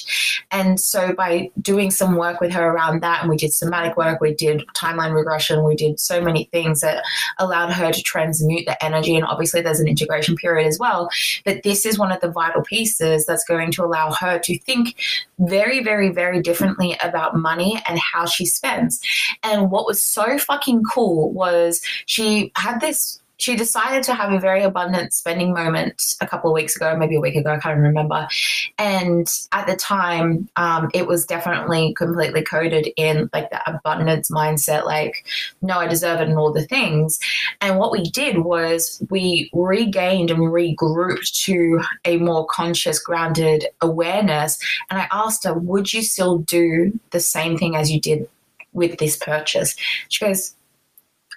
And 0.51 0.81
so 0.81 1.13
by 1.15 1.51
doing 1.61 1.91
some 1.91 2.17
work 2.17 2.41
with 2.41 2.53
her 2.53 2.67
around 2.67 3.03
that, 3.03 3.21
and 3.21 3.31
we 3.31 3.37
did 3.37 3.53
some 3.53 3.71
work, 3.97 4.21
we 4.21 4.35
did 4.35 4.65
timeline 4.75 5.15
regression, 5.15 5.65
we 5.65 5.75
did 5.75 5.99
so 6.01 6.21
many 6.21 6.45
things 6.53 6.81
that 6.81 7.05
allowed 7.39 7.73
her 7.73 7.93
to 7.93 8.03
transmute 8.03 8.67
the 8.67 8.83
energy. 8.85 9.17
And 9.17 9.25
obviously, 9.25 9.61
there's 9.61 9.81
an 9.81 9.89
integration 9.89 10.37
period 10.37 10.67
as 10.67 10.79
well. 10.79 11.09
But 11.45 11.63
this 11.63 11.87
is 11.87 11.99
one 11.99 12.13
of 12.13 12.21
the 12.21 12.31
vital 12.31 12.63
pieces 12.63 13.27
that's 13.27 13.45
going 13.45 13.73
to 13.73 13.85
allow 13.85 14.13
her 14.13 14.39
to 14.39 14.59
think 14.61 14.97
very, 15.39 15.83
very, 15.83 16.11
very 16.11 16.41
differently 16.41 16.97
about 17.03 17.37
money 17.37 17.83
and 17.89 17.99
how 17.99 18.27
she 18.27 18.47
spends. 18.47 19.01
And 19.43 19.71
what 19.71 19.87
was 19.87 20.03
so 20.03 20.39
fucking 20.39 20.83
cool 20.93 21.33
was 21.33 21.81
she 22.07 22.53
had 22.57 22.81
this 22.81 23.21
she 23.39 23.55
decided 23.55 24.03
to 24.05 24.15
have 24.15 24.33
a 24.33 24.41
very 24.41 24.63
abundant 24.63 25.13
spending 25.13 25.53
moment 25.53 26.17
a 26.21 26.27
couple 26.27 26.51
of 26.51 26.55
weeks 26.55 26.75
ago, 26.77 26.97
maybe 26.97 27.17
a 27.17 27.21
week 27.21 27.37
ago, 27.37 27.53
I 27.53 27.59
can't 27.59 27.79
remember. 27.79 28.27
And 28.79 29.29
at 29.53 29.67
the 29.67 29.77
time, 29.77 30.49
um, 30.57 30.91
it 30.95 31.07
was 31.07 31.27
definitely 31.27 31.95
completely 31.95 32.43
coded 32.43 32.89
in 32.97 33.29
like 33.33 33.51
the 33.51 33.61
abundance 33.71 34.31
mindset, 34.31 34.87
like, 34.87 35.27
no, 35.61 35.79
I 35.79 35.87
deserve 35.87 36.21
it 36.21 36.29
and 36.29 36.39
all 36.39 36.53
the 36.53 36.67
things. 36.67 37.19
And 37.61 37.79
what 37.79 37.93
we 37.93 38.05
did 38.05 38.39
was 38.39 39.03
we 39.11 39.51
regained 39.53 40.31
and 40.31 40.41
regrouped 40.41 41.45
to 41.45 41.83
a 42.05 42.17
more 42.17 42.47
conscious, 42.47 42.99
grounded 42.99 43.67
awareness. 43.83 44.59
And 44.91 44.99
I 44.99 45.09
asked 45.13 45.45
her, 45.45 45.55
would 45.55 45.93
you 45.93 46.03
still 46.03 46.39
do 46.39 46.99
the 47.11 47.21
same 47.21 47.59
thing 47.59 47.77
as 47.77 47.91
you 47.91 48.01
did 48.01 48.29
with 48.73 48.99
this 48.99 49.17
purchase? 49.17 49.77
She 50.09 50.25
goes, 50.25 50.56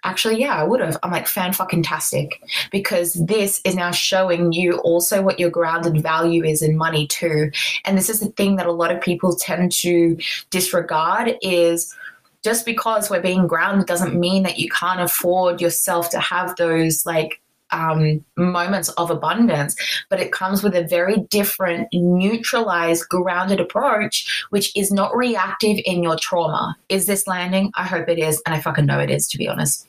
actually, 0.04 0.40
yeah, 0.40 0.56
I 0.56 0.64
would 0.64 0.80
have. 0.80 0.98
I'm 1.04 1.12
like, 1.12 1.28
fan 1.28 1.54
fucking 1.54 1.84
tastic. 1.84 2.42
Because 2.72 3.14
this 3.14 3.62
is 3.66 3.76
now 3.76 3.92
showing 3.92 4.52
you 4.52 4.78
also 4.80 5.22
what 5.22 5.40
your 5.40 5.50
grounded 5.50 6.02
value 6.02 6.44
is 6.44 6.62
in 6.62 6.78
money 6.78 7.08
too. 7.08 7.52
And 7.86 7.98
this 7.98 8.10
is 8.10 8.20
the 8.20 8.30
thing 8.30 8.56
that 8.58 8.66
a 8.66 8.72
lot 8.72 8.92
of 8.92 9.02
people 9.02 9.36
tend 9.36 9.72
to 9.74 10.18
disregard 10.50 11.36
is 11.42 11.96
just 12.44 12.66
because 12.66 13.10
we're 13.10 13.22
being 13.22 13.48
grounded 13.48 13.88
doesn't 13.88 14.18
mean 14.18 14.44
that 14.44 14.58
you 14.58 14.70
can't 14.70 15.02
afford 15.02 15.60
yourself 15.60 16.10
to 16.12 16.20
have 16.20 16.56
those 16.56 17.06
like 17.06 17.42
um, 17.72 18.24
moments 18.36 18.90
of 18.90 19.12
abundance, 19.12 19.76
but 20.10 20.20
it 20.20 20.32
comes 20.32 20.64
with 20.64 20.76
a 20.76 20.84
very 20.84 21.18
different, 21.30 21.88
neutralized, 21.94 23.08
grounded 23.10 23.60
approach, 23.60 24.46
which 24.50 24.76
is 24.76 24.92
not 24.92 25.16
reactive 25.16 25.78
in 25.86 26.04
your 26.04 26.18
trauma. 26.18 26.76
Is 26.90 27.06
this 27.06 27.28
landing? 27.28 27.72
I 27.76 27.84
hope 27.84 28.10
it 28.10 28.20
is. 28.20 28.42
And 28.46 28.56
I 28.56 28.62
fucking 28.62 28.86
know 28.86 29.00
it 29.00 29.10
is, 29.10 29.28
to 29.30 29.38
be 29.38 29.48
honest. 29.48 29.89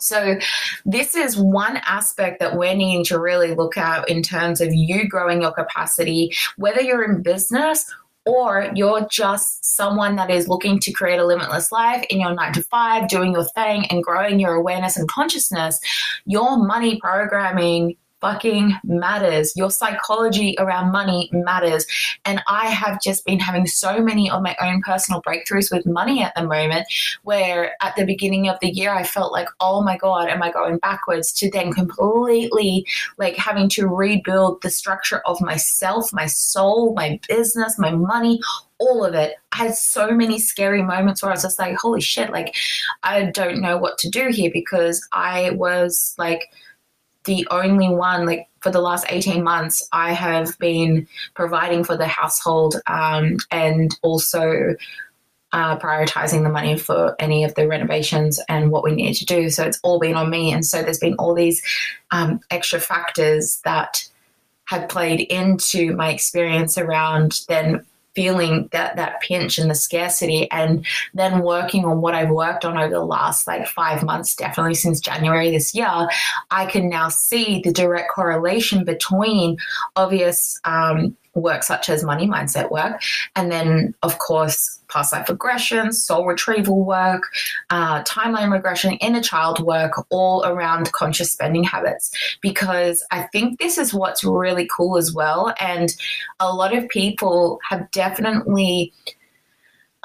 So, 0.00 0.38
this 0.84 1.16
is 1.16 1.36
one 1.36 1.78
aspect 1.86 2.38
that 2.40 2.56
we're 2.56 2.74
needing 2.74 3.04
to 3.06 3.18
really 3.18 3.54
look 3.54 3.76
at 3.76 4.08
in 4.08 4.22
terms 4.22 4.60
of 4.60 4.72
you 4.72 5.08
growing 5.08 5.42
your 5.42 5.52
capacity, 5.52 6.32
whether 6.56 6.80
you're 6.80 7.04
in 7.04 7.22
business 7.22 7.84
or 8.28 8.70
you're 8.74 9.06
just 9.10 9.64
someone 9.64 10.16
that 10.16 10.30
is 10.30 10.48
looking 10.48 10.78
to 10.80 10.92
create 10.92 11.18
a 11.18 11.24
limitless 11.24 11.72
life 11.72 12.04
in 12.10 12.20
your 12.20 12.34
nine 12.34 12.52
to 12.52 12.62
five, 12.62 13.08
doing 13.08 13.32
your 13.32 13.44
thing 13.44 13.86
and 13.86 14.04
growing 14.04 14.38
your 14.38 14.54
awareness 14.54 14.96
and 14.98 15.08
consciousness, 15.08 15.80
your 16.26 16.58
money 16.58 17.00
programming 17.00 17.96
fucking 18.20 18.74
matters. 18.84 19.52
Your 19.56 19.70
psychology 19.70 20.56
around 20.58 20.92
money 20.92 21.30
matters. 21.32 21.86
And 22.24 22.42
I 22.48 22.66
have 22.66 23.00
just 23.00 23.24
been 23.24 23.38
having 23.38 23.66
so 23.66 24.02
many 24.02 24.30
of 24.30 24.42
my 24.42 24.56
own 24.60 24.82
personal 24.82 25.22
breakthroughs 25.22 25.72
with 25.72 25.86
money 25.86 26.22
at 26.22 26.34
the 26.34 26.44
moment, 26.44 26.86
where 27.22 27.72
at 27.80 27.94
the 27.96 28.04
beginning 28.04 28.48
of 28.48 28.58
the 28.60 28.70
year, 28.70 28.92
I 28.92 29.02
felt 29.02 29.32
like, 29.32 29.48
oh 29.60 29.82
my 29.82 29.96
God, 29.96 30.28
am 30.28 30.42
I 30.42 30.50
going 30.50 30.78
backwards? 30.78 31.32
To 31.34 31.50
then 31.50 31.72
completely 31.72 32.86
like 33.18 33.36
having 33.36 33.68
to 33.70 33.86
rebuild 33.86 34.62
the 34.62 34.70
structure 34.70 35.22
of 35.26 35.40
myself, 35.40 36.12
my 36.12 36.26
soul, 36.26 36.94
my 36.94 37.20
business, 37.28 37.78
my 37.78 37.90
money, 37.90 38.40
all 38.78 39.04
of 39.04 39.14
it. 39.14 39.34
I 39.52 39.56
had 39.64 39.74
so 39.74 40.10
many 40.10 40.38
scary 40.38 40.82
moments 40.82 41.22
where 41.22 41.30
I 41.30 41.34
was 41.34 41.42
just 41.42 41.58
like, 41.58 41.76
holy 41.76 42.00
shit, 42.00 42.30
like, 42.30 42.54
I 43.02 43.24
don't 43.24 43.60
know 43.60 43.76
what 43.76 43.98
to 43.98 44.10
do 44.10 44.28
here 44.28 44.50
because 44.52 45.06
I 45.12 45.50
was 45.50 46.14
like, 46.18 46.50
the 47.24 47.46
only 47.50 47.88
one 47.88 48.26
like 48.26 48.48
for 48.60 48.70
the 48.70 48.80
last 48.80 49.06
18 49.08 49.42
months 49.42 49.86
i 49.92 50.12
have 50.12 50.58
been 50.58 51.06
providing 51.34 51.84
for 51.84 51.96
the 51.96 52.06
household 52.06 52.76
um, 52.86 53.36
and 53.50 53.96
also 54.02 54.74
uh, 55.52 55.78
prioritizing 55.78 56.42
the 56.42 56.50
money 56.50 56.76
for 56.76 57.16
any 57.18 57.44
of 57.44 57.54
the 57.54 57.66
renovations 57.66 58.40
and 58.48 58.70
what 58.70 58.84
we 58.84 58.92
need 58.92 59.14
to 59.14 59.24
do. 59.24 59.48
So 59.48 59.64
it's 59.64 59.80
all 59.82 59.98
been 59.98 60.14
on 60.14 60.28
me 60.28 60.52
and 60.52 60.64
so 60.64 60.82
there's 60.82 60.98
been 60.98 61.14
all 61.14 61.34
these 61.34 61.62
um, 62.10 62.40
extra 62.50 62.80
factors 62.80 63.60
that 63.64 64.06
have 64.66 64.88
played 64.88 65.20
into 65.20 65.96
my 65.96 66.10
experience 66.10 66.76
around 66.76 67.40
then 67.48 67.84
feeling 68.14 68.68
that 68.72 68.96
that 68.96 69.20
pinch 69.20 69.58
and 69.58 69.70
the 69.70 69.74
scarcity 69.74 70.50
and 70.50 70.84
then 71.14 71.40
working 71.40 71.84
on 71.84 72.00
what 72.00 72.14
I've 72.14 72.30
worked 72.30 72.64
on 72.64 72.76
over 72.76 72.92
the 72.92 73.04
last 73.04 73.46
like 73.46 73.66
five 73.66 74.02
months, 74.02 74.34
definitely 74.34 74.74
since 74.74 75.00
January 75.00 75.50
this 75.50 75.74
year, 75.74 76.08
I 76.50 76.66
can 76.66 76.88
now 76.88 77.08
see 77.08 77.60
the 77.62 77.72
direct 77.72 78.10
correlation 78.10 78.84
between 78.84 79.56
obvious 79.96 80.58
um, 80.64 81.16
work 81.40 81.62
such 81.62 81.88
as 81.88 82.04
money 82.04 82.26
mindset 82.26 82.70
work, 82.70 83.02
and 83.36 83.50
then, 83.50 83.94
of 84.02 84.18
course, 84.18 84.78
past 84.88 85.12
life 85.12 85.28
regression, 85.28 85.92
soul 85.92 86.26
retrieval 86.26 86.84
work, 86.84 87.24
uh, 87.70 88.02
timeline 88.04 88.50
regression, 88.50 88.94
inner 88.94 89.20
child 89.20 89.60
work, 89.60 89.92
all 90.10 90.44
around 90.44 90.90
conscious 90.92 91.30
spending 91.30 91.62
habits. 91.62 92.10
Because 92.40 93.04
I 93.10 93.22
think 93.24 93.58
this 93.58 93.78
is 93.78 93.92
what's 93.92 94.24
really 94.24 94.68
cool 94.74 94.96
as 94.96 95.12
well. 95.12 95.54
And 95.60 95.94
a 96.40 96.52
lot 96.52 96.76
of 96.76 96.88
people 96.88 97.60
have 97.68 97.90
definitely 97.90 98.92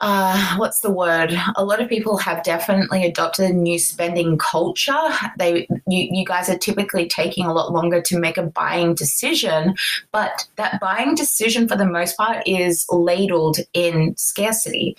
uh, 0.06 0.58
what's 0.58 0.82
the 0.82 0.92
word? 0.92 1.34
A 1.56 1.64
lot 1.64 1.82
of 1.82 1.88
people 1.88 2.18
have 2.18 2.44
definitely 2.44 3.06
adopted 3.06 3.50
a 3.50 3.54
new 3.54 3.80
spending 3.80 4.38
culture. 4.38 5.00
They, 5.38 5.66
you, 5.88 6.10
you 6.12 6.26
guys 6.26 6.50
are 6.50 6.58
typically 6.58 7.08
taking 7.08 7.46
a 7.46 7.54
lot 7.54 7.72
longer 7.72 8.02
to 8.02 8.20
make 8.20 8.38
a 8.38 8.44
buying 8.44 8.96
decision, 8.96 9.76
but 10.12 10.46
that 10.58 10.82
buying 10.82 11.16
decision, 11.16 11.70
for 11.70 11.78
the 11.78 11.86
most 11.86 12.18
part, 12.18 12.46
is 12.46 12.86
ladled 12.90 13.60
in 13.74 14.14
scarcity 14.18 14.98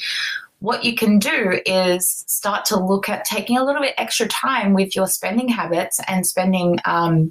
what 0.61 0.83
you 0.83 0.95
can 0.95 1.19
do 1.19 1.61
is 1.67 2.25
start 2.27 2.65
to 2.65 2.83
look 2.83 3.07
at 3.07 3.27
taking 3.27 3.59
a 3.59 3.65
little 3.65 3.83
bit 3.83 3.93
extra 3.99 4.27
time 4.27 4.73
with 4.73 4.97
your 4.97 5.07
spending 5.07 5.47
habits 5.47 6.01
and 6.09 6.27
spending 6.27 6.79
um, 6.87 7.31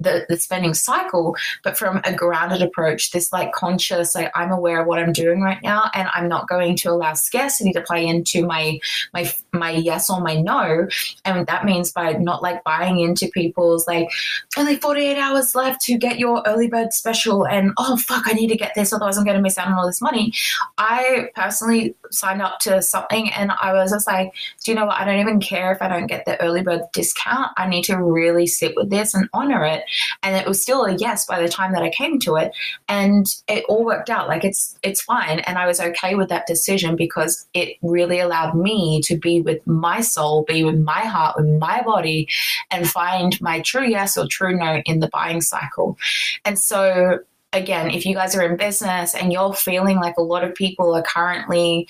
the, 0.00 0.26
the 0.28 0.36
spending 0.36 0.74
cycle, 0.74 1.36
but 1.62 1.76
from 1.76 2.00
a 2.04 2.12
grounded 2.12 2.62
approach, 2.62 3.10
this 3.10 3.32
like 3.32 3.52
conscious, 3.52 4.14
like 4.14 4.30
I'm 4.34 4.50
aware 4.50 4.80
of 4.80 4.86
what 4.86 4.98
I'm 4.98 5.12
doing 5.12 5.40
right 5.42 5.62
now, 5.62 5.90
and 5.94 6.08
I'm 6.14 6.28
not 6.28 6.48
going 6.48 6.76
to 6.78 6.90
allow 6.90 7.14
scarcity 7.14 7.72
to 7.72 7.82
play 7.82 8.06
into 8.06 8.46
my 8.46 8.80
my 9.12 9.32
my 9.52 9.70
yes 9.70 10.10
or 10.10 10.20
my 10.20 10.40
no. 10.40 10.88
And 11.24 11.46
that 11.46 11.64
means 11.64 11.92
by 11.92 12.12
not 12.12 12.42
like 12.42 12.64
buying 12.64 13.00
into 13.00 13.28
people's 13.28 13.86
like 13.86 14.08
only 14.56 14.76
48 14.76 15.18
hours 15.18 15.54
left 15.54 15.82
to 15.82 15.98
get 15.98 16.18
your 16.18 16.42
early 16.46 16.68
bird 16.68 16.92
special, 16.92 17.46
and 17.46 17.72
oh 17.78 17.96
fuck, 17.96 18.24
I 18.26 18.32
need 18.32 18.48
to 18.48 18.56
get 18.56 18.74
this, 18.74 18.92
otherwise 18.92 19.18
I'm 19.18 19.24
to 19.24 19.40
miss 19.40 19.58
out 19.58 19.68
on 19.68 19.74
all 19.74 19.86
this 19.86 20.02
money. 20.02 20.32
I 20.78 21.28
personally 21.34 21.94
signed 22.10 22.42
up 22.42 22.58
to 22.60 22.82
something, 22.82 23.30
and 23.32 23.52
I 23.60 23.72
was 23.72 23.92
just 23.92 24.06
like, 24.06 24.32
do 24.64 24.70
you 24.70 24.74
know 24.74 24.86
what? 24.86 25.00
I 25.00 25.04
don't 25.04 25.20
even 25.20 25.40
care 25.40 25.72
if 25.72 25.82
I 25.82 25.88
don't 25.88 26.06
get 26.06 26.24
the 26.24 26.40
early 26.40 26.62
bird 26.62 26.82
discount. 26.92 27.50
I 27.56 27.68
need 27.68 27.84
to 27.84 27.96
really 27.96 28.46
sit 28.46 28.74
with 28.76 28.90
this 28.90 29.14
and 29.14 29.28
honor 29.32 29.64
it 29.64 29.84
and 30.22 30.36
it 30.36 30.46
was 30.46 30.62
still 30.62 30.84
a 30.84 30.94
yes 30.96 31.26
by 31.26 31.40
the 31.40 31.48
time 31.48 31.72
that 31.72 31.82
I 31.82 31.90
came 31.90 32.18
to 32.20 32.36
it. 32.36 32.52
And 32.88 33.26
it 33.48 33.64
all 33.68 33.84
worked 33.84 34.10
out. 34.10 34.28
Like 34.28 34.44
it's 34.44 34.78
it's 34.82 35.02
fine. 35.02 35.40
And 35.40 35.58
I 35.58 35.66
was 35.66 35.80
okay 35.80 36.14
with 36.14 36.28
that 36.28 36.46
decision 36.46 36.96
because 36.96 37.46
it 37.54 37.76
really 37.82 38.20
allowed 38.20 38.56
me 38.56 39.00
to 39.04 39.16
be 39.16 39.40
with 39.40 39.66
my 39.66 40.00
soul 40.00 40.44
be 40.44 40.64
with 40.64 40.78
my 40.78 41.00
heart 41.00 41.36
with 41.36 41.46
my 41.58 41.82
body 41.82 42.28
and 42.70 42.88
find 42.88 43.40
my 43.40 43.60
true 43.60 43.86
yes 43.86 44.16
or 44.16 44.26
true 44.26 44.56
no 44.56 44.82
in 44.86 45.00
the 45.00 45.08
buying 45.08 45.40
cycle. 45.40 45.98
And 46.44 46.58
so 46.58 47.20
again, 47.52 47.90
if 47.90 48.06
you 48.06 48.14
guys 48.14 48.34
are 48.34 48.42
in 48.42 48.56
business 48.56 49.14
and 49.14 49.32
you're 49.32 49.52
feeling 49.54 49.96
like 49.96 50.16
a 50.16 50.22
lot 50.22 50.44
of 50.44 50.54
people 50.54 50.94
are 50.94 51.02
currently 51.02 51.88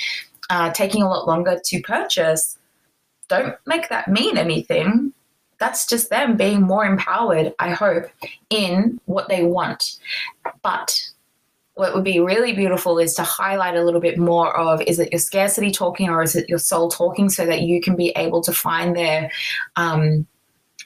uh, 0.48 0.70
taking 0.70 1.02
a 1.02 1.08
lot 1.08 1.26
longer 1.26 1.60
to 1.64 1.82
purchase, 1.82 2.58
don't 3.28 3.54
make 3.66 3.88
that 3.88 4.08
mean 4.08 4.36
anything. 4.36 5.12
That's 5.60 5.86
just 5.86 6.10
them 6.10 6.36
being 6.36 6.62
more 6.62 6.84
empowered, 6.84 7.54
I 7.58 7.70
hope, 7.70 8.06
in 8.48 8.98
what 9.04 9.28
they 9.28 9.44
want. 9.44 9.98
But 10.62 10.98
what 11.74 11.94
would 11.94 12.04
be 12.04 12.20
really 12.20 12.52
beautiful 12.52 12.98
is 12.98 13.14
to 13.14 13.22
highlight 13.22 13.76
a 13.76 13.84
little 13.84 14.00
bit 14.00 14.18
more 14.18 14.54
of 14.56 14.82
is 14.82 14.98
it 14.98 15.12
your 15.12 15.18
scarcity 15.18 15.70
talking 15.70 16.10
or 16.10 16.22
is 16.22 16.36
it 16.36 16.48
your 16.48 16.58
soul 16.58 16.90
talking 16.90 17.30
so 17.30 17.46
that 17.46 17.62
you 17.62 17.80
can 17.80 17.96
be 17.96 18.10
able 18.16 18.42
to 18.42 18.52
find 18.52 18.94
their 18.94 19.30
um, 19.76 20.26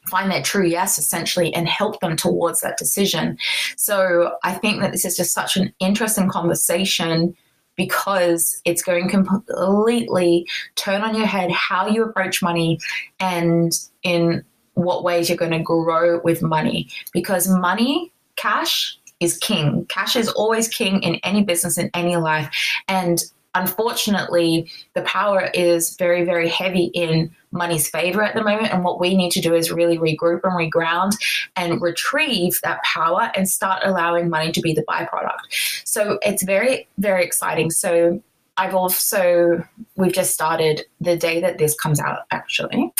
find 0.06 0.30
their 0.30 0.42
true 0.42 0.66
yes 0.66 0.96
essentially 0.96 1.52
and 1.52 1.68
help 1.68 1.98
them 2.00 2.14
towards 2.14 2.60
that 2.60 2.76
decision 2.76 3.36
so 3.76 4.36
i 4.44 4.52
think 4.52 4.80
that 4.80 4.92
this 4.92 5.04
is 5.04 5.16
just 5.16 5.32
such 5.32 5.56
an 5.56 5.72
interesting 5.80 6.28
conversation 6.28 7.34
because 7.76 8.60
it's 8.64 8.82
going 8.82 9.08
completely 9.08 10.46
turn 10.76 11.02
on 11.02 11.16
your 11.16 11.26
head 11.26 11.50
how 11.50 11.88
you 11.88 12.04
approach 12.04 12.40
money 12.42 12.78
and 13.18 13.72
in 14.02 14.44
what 14.74 15.04
ways 15.04 15.28
you're 15.28 15.38
going 15.38 15.50
to 15.50 15.58
grow 15.58 16.20
with 16.24 16.42
money 16.42 16.88
because 17.12 17.48
money 17.48 18.12
cash 18.36 18.98
is 19.20 19.38
king 19.38 19.86
cash 19.88 20.16
is 20.16 20.28
always 20.28 20.68
king 20.68 21.02
in 21.02 21.16
any 21.16 21.42
business 21.42 21.78
in 21.78 21.90
any 21.94 22.16
life 22.16 22.50
and 22.88 23.24
unfortunately, 23.54 24.70
the 24.94 25.02
power 25.02 25.50
is 25.54 25.96
very, 25.96 26.24
very 26.24 26.48
heavy 26.48 26.86
in 26.86 27.34
money's 27.52 27.88
favor 27.88 28.22
at 28.22 28.34
the 28.34 28.42
moment. 28.42 28.72
And 28.72 28.84
what 28.84 29.00
we 29.00 29.16
need 29.16 29.30
to 29.32 29.40
do 29.40 29.54
is 29.54 29.70
really 29.70 29.96
regroup 29.96 30.40
and 30.42 30.52
reground 30.52 31.16
and 31.56 31.80
retrieve 31.80 32.58
that 32.62 32.82
power 32.82 33.30
and 33.34 33.48
start 33.48 33.82
allowing 33.84 34.28
money 34.28 34.50
to 34.52 34.60
be 34.60 34.74
the 34.74 34.84
byproduct. 34.88 35.82
So 35.84 36.18
it's 36.22 36.42
very, 36.42 36.88
very 36.98 37.24
exciting. 37.24 37.70
So 37.70 38.22
I've 38.56 38.74
also, 38.74 39.64
we've 39.96 40.12
just 40.12 40.32
started 40.32 40.82
the 41.00 41.16
day 41.16 41.40
that 41.40 41.58
this 41.58 41.74
comes 41.74 42.00
out, 42.00 42.20
actually. 42.30 42.92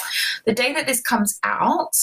The 0.47 0.55
day 0.55 0.73
that 0.73 0.87
this 0.87 1.01
comes 1.01 1.38
out, 1.45 1.97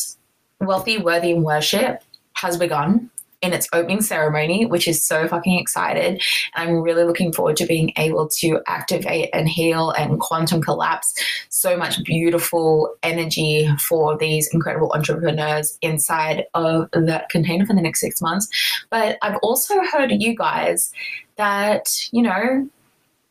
Wealthy, 0.60 0.98
Worthy, 0.98 1.32
and 1.32 1.44
Worship 1.44 2.04
has 2.34 2.58
begun 2.58 3.10
in 3.42 3.54
its 3.54 3.68
opening 3.74 4.02
ceremony, 4.02 4.66
which 4.66 4.88
is 4.88 5.04
so 5.04 5.28
fucking 5.28 5.58
excited. 5.58 6.22
And 6.56 6.70
I'm 6.70 6.82
really 6.82 7.04
looking 7.04 7.34
forward 7.34 7.58
to 7.58 7.66
being 7.66 7.92
able 7.98 8.30
to 8.38 8.60
activate 8.68 9.30
and 9.34 9.50
heal 9.50 9.90
and 9.92 10.20
quantum 10.20 10.62
collapse 10.62 11.14
so 11.50 11.76
much 11.76 12.04
beautiful 12.04 12.94
energy 13.02 13.68
for 13.80 14.16
these 14.18 14.48
incredible 14.54 14.92
entrepreneurs 14.94 15.78
inside 15.82 16.46
of 16.54 16.90
that 16.92 17.30
container 17.30 17.66
for 17.66 17.74
the 17.74 17.82
next 17.82 18.00
six 18.00 18.22
months. 18.22 18.48
But 18.92 19.18
I've 19.24 19.38
also 19.38 19.82
heard 19.92 20.12
you 20.12 20.36
guys 20.36 20.94
that, 21.38 21.90
you 22.12 22.22
know, 22.22 22.70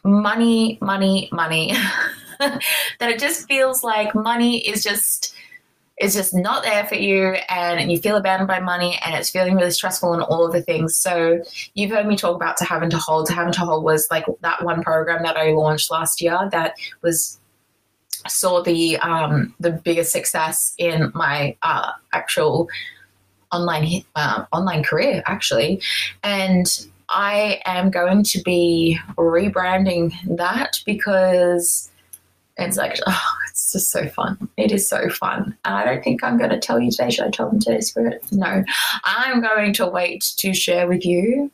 money, 0.05 0.79
money, 0.81 1.29
money. 1.33 1.75
that 2.39 2.63
it 3.11 3.19
just 3.19 3.47
feels 3.47 3.85
like 3.85 4.15
money 4.15 4.67
is 4.67 4.83
just 4.83 5.35
is 6.01 6.15
just 6.15 6.35
not 6.35 6.63
there 6.63 6.87
for 6.87 6.95
you 6.95 7.35
and 7.51 7.93
you 7.93 7.99
feel 7.99 8.17
abandoned 8.17 8.49
by 8.49 8.59
money 8.59 8.99
and 9.05 9.15
it's 9.15 9.29
feeling 9.29 9.55
really 9.55 9.71
stressful 9.71 10.15
and 10.15 10.23
all 10.23 10.47
of 10.47 10.53
the 10.53 10.63
things. 10.63 10.97
So 10.97 11.43
you've 11.75 11.91
heard 11.91 12.07
me 12.07 12.17
talk 12.17 12.35
about 12.35 12.57
To 12.57 12.65
Have 12.65 12.81
and 12.81 12.91
To 12.91 12.97
Hold. 12.97 13.27
To 13.27 13.35
Have 13.35 13.45
and 13.45 13.55
To 13.55 13.61
Hold 13.61 13.85
was 13.85 14.09
like 14.11 14.25
that 14.41 14.65
one 14.65 14.83
program 14.83 15.23
that 15.25 15.37
I 15.37 15.51
launched 15.51 15.91
last 15.91 16.23
year 16.23 16.49
that 16.53 16.75
was 17.03 17.39
saw 18.27 18.63
the 18.63 18.97
um, 18.99 19.55
the 19.61 19.73
biggest 19.73 20.13
success 20.13 20.75
in 20.79 21.13
my 21.15 21.57
uh, 21.63 21.93
actual 22.13 22.69
online 23.53 24.03
uh, 24.17 24.45
online 24.53 24.83
career 24.83 25.23
actually, 25.27 25.83
and 26.23 26.87
I 27.11 27.61
am 27.65 27.91
going 27.91 28.23
to 28.25 28.43
be 28.43 28.99
rebranding 29.17 30.13
that 30.37 30.81
because 30.87 31.91
it's 32.57 32.77
like 32.77 32.99
oh, 33.07 33.27
it's 33.49 33.73
just 33.73 33.91
so 33.91 34.09
fun. 34.09 34.49
It 34.57 34.71
is 34.71 34.89
so 34.89 35.09
fun. 35.09 35.57
And 35.65 35.75
I 35.75 35.85
don't 35.85 36.05
think 36.05 36.23
I'm 36.23 36.39
going 36.39 36.51
to 36.51 36.61
tell 36.61 36.81
you 36.81 36.91
today. 36.91 37.11
Should 37.11 37.27
I 37.27 37.31
tell 37.31 37.51
them 37.51 37.61
today, 37.61 37.81
Spirit? 37.81 38.25
No. 38.31 38.65
I'm 39.05 39.41
going 39.41 39.73
to 39.75 39.89
wait 39.89 40.33
to 40.39 40.55
share 40.55 40.87
with 40.87 41.05
you 41.05 41.51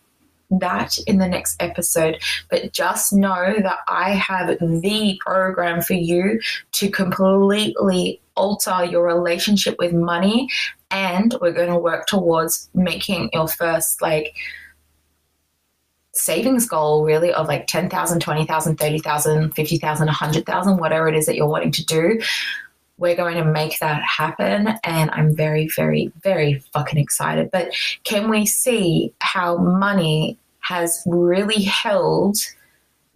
that 0.51 0.99
in 1.07 1.19
the 1.19 1.29
next 1.29 1.61
episode. 1.61 2.19
But 2.51 2.73
just 2.73 3.13
know 3.13 3.55
that 3.59 3.79
I 3.89 4.11
have 4.11 4.59
the 4.59 5.19
program 5.25 5.81
for 5.83 5.95
you 5.95 6.41
to 6.73 6.91
completely 6.91 8.21
alter 8.37 8.85
your 8.85 9.05
relationship 9.05 9.77
with 9.79 9.93
money. 9.93 10.49
And 10.91 11.35
we're 11.41 11.53
going 11.53 11.71
to 11.71 11.79
work 11.79 12.07
towards 12.07 12.69
making 12.75 13.31
your 13.33 13.49
first, 13.49 14.01
like, 14.01 14.37
savings 16.17 16.67
goal 16.67 17.05
really 17.05 17.33
of 17.33 17.49
like 17.49 17.67
10,000, 17.67 18.21
20,000, 18.21 18.77
30,000, 18.77 19.51
50,000, 19.53 20.07
100,000, 20.07 20.77
whatever 20.79 21.09
it 21.09 21.15
is 21.15 21.27
that 21.27 21.37
you're 21.37 21.47
wanting 21.47 21.73
to 21.73 21.85
do. 21.85 22.21
We're 22.99 23.17
going 23.17 23.37
to 23.37 23.45
make 23.45 23.79
that 23.81 24.03
happen. 24.03 24.75
And 24.83 25.11
I'm 25.11 25.37
very, 25.37 25.69
very, 25.77 26.13
very 26.23 26.63
fucking 26.73 26.99
excited. 26.99 27.51
But 27.51 27.73
can 28.05 28.31
we 28.31 28.47
see 28.47 29.13
how 29.21 29.59
money 29.59 30.39
has 30.61 31.03
really 31.07 31.63
held 31.63 32.37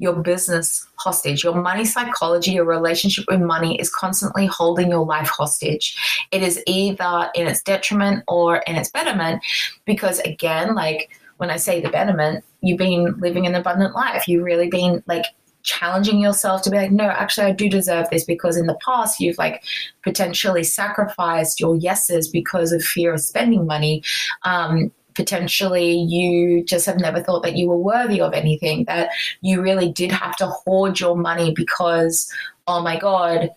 your 0.01 0.15
business 0.15 0.87
hostage. 0.97 1.45
Your 1.45 1.55
money 1.55 1.85
psychology, 1.85 2.53
your 2.53 2.65
relationship 2.65 3.27
with 3.29 3.41
money 3.41 3.79
is 3.79 3.91
constantly 3.91 4.47
holding 4.47 4.89
your 4.89 5.05
life 5.05 5.29
hostage. 5.29 6.27
It 6.33 6.43
is 6.43 6.63
either 6.67 7.31
in 7.35 7.47
its 7.47 7.63
detriment 7.63 8.25
or 8.27 8.57
in 8.67 8.77
its 8.77 8.91
betterment 8.91 9.43
because, 9.85 10.19
again, 10.21 10.75
like 10.75 11.11
when 11.41 11.51
I 11.51 11.57
say 11.57 11.81
the 11.81 11.89
betterment, 11.89 12.45
you've 12.61 12.77
been 12.77 13.19
living 13.19 13.47
an 13.47 13.55
abundant 13.55 13.95
life. 13.95 14.29
You've 14.29 14.45
really 14.45 14.69
been 14.69 15.03
like 15.07 15.25
challenging 15.63 16.21
yourself 16.21 16.61
to 16.63 16.71
be 16.71 16.77
like, 16.77 16.93
no, 16.93 17.05
actually, 17.05 17.47
I 17.47 17.53
do 17.53 17.71
deserve 17.71 18.11
this 18.11 18.25
because 18.25 18.59
in 18.59 18.67
the 18.67 18.79
past 18.85 19.21
you've 19.21 19.39
like 19.39 19.65
potentially 20.03 20.63
sacrificed 20.63 21.59
your 21.59 21.77
yeses 21.77 22.29
because 22.29 22.73
of 22.73 22.85
fear 22.85 23.15
of 23.15 23.23
spending 23.23 23.67
money. 23.67 24.03
Um, 24.43 24.93
potentially 25.15 25.93
you 25.93 26.63
just 26.63 26.85
have 26.85 27.01
never 27.01 27.23
thought 27.23 27.43
that 27.43 27.57
you 27.57 27.69
were 27.69 27.79
worthy 27.79 28.21
of 28.21 28.35
anything, 28.35 28.85
that 28.85 29.09
you 29.41 29.63
really 29.63 29.91
did 29.91 30.13
have 30.13 30.37
to 30.37 30.47
hoard 30.47 31.01
your 31.01 31.17
money 31.17 31.55
because, 31.55 32.31
oh 32.67 32.83
my 32.83 32.99
God, 32.99 33.49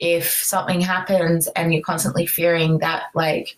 if 0.00 0.28
something 0.28 0.80
happens 0.80 1.46
and 1.54 1.72
you're 1.72 1.82
constantly 1.82 2.26
fearing 2.26 2.78
that, 2.78 3.04
like, 3.14 3.56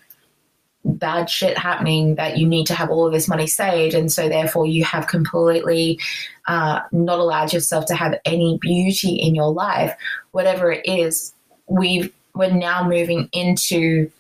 bad 0.85 1.29
shit 1.29 1.59
happening 1.59 2.15
that 2.15 2.39
you 2.39 2.47
need 2.47 2.67
to 2.67 2.75
have 2.75 2.91
all 2.91 3.07
of 3.07 3.13
this 3.13 3.29
money 3.29 3.47
saved 3.47 3.95
and 3.95 4.11
so 4.11 4.29
therefore 4.29 4.67
you 4.67 4.83
have 4.83 5.07
completely 5.07 5.99
uh, 6.47 6.81
not 6.91 7.19
allowed 7.19 7.53
yourself 7.53 7.85
to 7.85 7.95
have 7.95 8.19
any 8.25 8.59
beauty 8.59 9.15
in 9.17 9.35
your 9.35 9.53
life 9.53 9.95
whatever 10.31 10.73
it 10.73 10.85
is 10.87 11.35
we've 11.67 12.13
we're 12.35 12.51
now 12.51 12.87
moving 12.87 13.29
into 13.33 14.11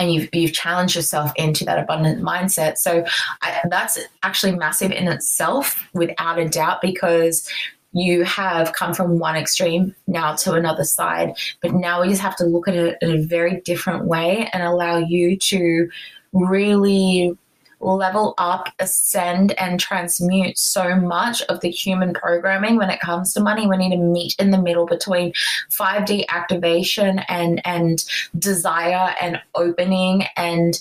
and 0.00 0.12
you've, 0.12 0.28
you've 0.32 0.54
challenged 0.54 0.96
yourself 0.96 1.30
into 1.36 1.64
that 1.66 1.78
abundant 1.78 2.22
mindset. 2.22 2.78
So 2.78 3.04
I, 3.42 3.60
that's 3.68 3.98
actually 4.22 4.56
massive 4.56 4.90
in 4.90 5.06
itself, 5.06 5.86
without 5.92 6.38
a 6.38 6.48
doubt, 6.48 6.80
because 6.80 7.48
you 7.92 8.24
have 8.24 8.72
come 8.72 8.94
from 8.94 9.18
one 9.18 9.36
extreme 9.36 9.94
now 10.06 10.34
to 10.36 10.52
another 10.52 10.84
side. 10.84 11.34
But 11.60 11.74
now 11.74 12.02
we 12.02 12.08
just 12.08 12.22
have 12.22 12.36
to 12.36 12.44
look 12.44 12.68
at 12.68 12.74
it 12.74 12.98
in 13.02 13.10
a 13.10 13.22
very 13.22 13.60
different 13.62 14.04
way 14.04 14.48
and 14.52 14.62
allow 14.62 14.98
you 14.98 15.36
to 15.36 15.90
really 16.32 17.36
level 17.80 18.34
up, 18.38 18.68
ascend, 18.78 19.52
and 19.58 19.80
transmute 19.80 20.58
so 20.58 20.94
much 20.96 21.40
of 21.42 21.60
the 21.60 21.70
human 21.70 22.12
programming 22.12 22.76
when 22.76 22.90
it 22.90 23.00
comes 23.00 23.32
to 23.32 23.40
money. 23.40 23.66
We 23.66 23.76
need 23.78 23.96
to 23.96 24.02
meet 24.02 24.36
in 24.38 24.50
the 24.50 24.60
middle 24.60 24.86
between 24.86 25.32
5D 25.70 26.26
activation 26.28 27.20
and 27.20 27.60
and 27.64 28.04
desire 28.38 29.14
and 29.20 29.40
opening 29.54 30.24
and 30.36 30.78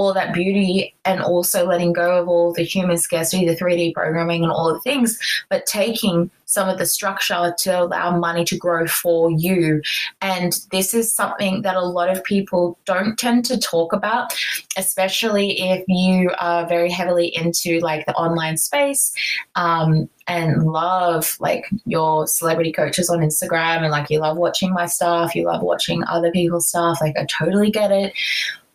all 0.00 0.14
that 0.14 0.32
beauty 0.32 0.94
and 1.04 1.20
also 1.20 1.66
letting 1.66 1.92
go 1.92 2.22
of 2.22 2.26
all 2.26 2.54
the 2.54 2.62
human 2.62 2.96
scarcity, 2.96 3.44
the 3.44 3.54
3D 3.54 3.92
programming, 3.92 4.42
and 4.42 4.50
all 4.50 4.72
the 4.72 4.80
things, 4.80 5.18
but 5.50 5.66
taking 5.66 6.30
some 6.46 6.70
of 6.70 6.78
the 6.78 6.86
structure 6.86 7.54
to 7.58 7.82
allow 7.82 8.16
money 8.16 8.42
to 8.46 8.56
grow 8.56 8.86
for 8.86 9.30
you. 9.30 9.82
And 10.22 10.58
this 10.72 10.94
is 10.94 11.14
something 11.14 11.60
that 11.62 11.76
a 11.76 11.84
lot 11.84 12.08
of 12.08 12.24
people 12.24 12.78
don't 12.86 13.18
tend 13.18 13.44
to 13.44 13.58
talk 13.58 13.92
about, 13.92 14.32
especially 14.78 15.60
if 15.60 15.84
you 15.86 16.32
are 16.40 16.66
very 16.66 16.90
heavily 16.90 17.28
into 17.36 17.78
like 17.80 18.06
the 18.06 18.14
online 18.14 18.56
space. 18.56 19.12
Um, 19.54 20.08
and 20.26 20.62
love 20.62 21.36
like 21.40 21.64
your 21.86 22.24
celebrity 22.24 22.70
coaches 22.70 23.10
on 23.10 23.18
Instagram 23.18 23.78
and 23.78 23.90
like 23.90 24.08
you 24.10 24.20
love 24.20 24.36
watching 24.36 24.72
my 24.72 24.86
stuff, 24.86 25.34
you 25.34 25.44
love 25.44 25.60
watching 25.60 26.04
other 26.04 26.30
people's 26.30 26.68
stuff. 26.68 26.98
Like 27.00 27.16
I 27.18 27.26
totally 27.26 27.72
get 27.72 27.90
it 27.90 28.12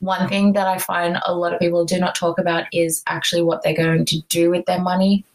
one 0.06 0.30
thing 0.30 0.54
that 0.54 0.68
I 0.68 0.78
find 0.78 1.20
a 1.26 1.36
lot 1.36 1.54
of 1.54 1.60
people 1.60 1.84
do 1.84 2.00
not 2.00 2.16
talk 2.16 2.40
about 2.40 2.66
is 2.72 3.04
actually 3.08 3.42
what 3.42 3.64
they're 3.64 3.76
going 3.76 4.06
to 4.06 4.22
do 4.30 4.52
with 4.52 4.66
their 4.66 4.80
money. 4.80 5.26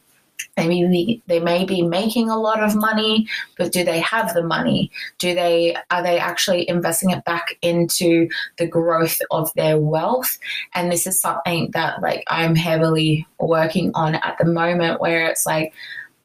Maybe 0.57 1.23
they 1.27 1.39
may 1.39 1.65
be 1.67 1.83
making 1.83 2.31
a 2.31 2.39
lot 2.39 2.63
of 2.63 2.75
money 2.75 3.29
but 3.59 3.73
do 3.73 3.85
they 3.85 4.01
have 4.01 4.33
the 4.33 4.43
money? 4.43 4.91
Do 5.19 5.35
they 5.35 5.77
are 5.91 6.03
they 6.03 6.19
actually 6.19 6.69
investing 6.69 7.11
it 7.11 7.25
back 7.25 7.59
into 7.61 8.29
the 8.57 8.67
growth 8.67 9.21
of 9.31 9.53
their 9.55 9.79
wealth? 9.79 10.39
And 10.75 10.91
this 10.91 11.07
is 11.07 11.21
something 11.21 11.71
that 11.73 12.01
like 12.01 12.25
i'm 12.29 12.57
heavily 12.57 13.27
working 13.39 13.91
on 13.95 14.15
at 14.15 14.37
the 14.39 14.47
moment 14.47 15.01
where 15.01 15.27
it's 15.27 15.45
like 15.45 15.75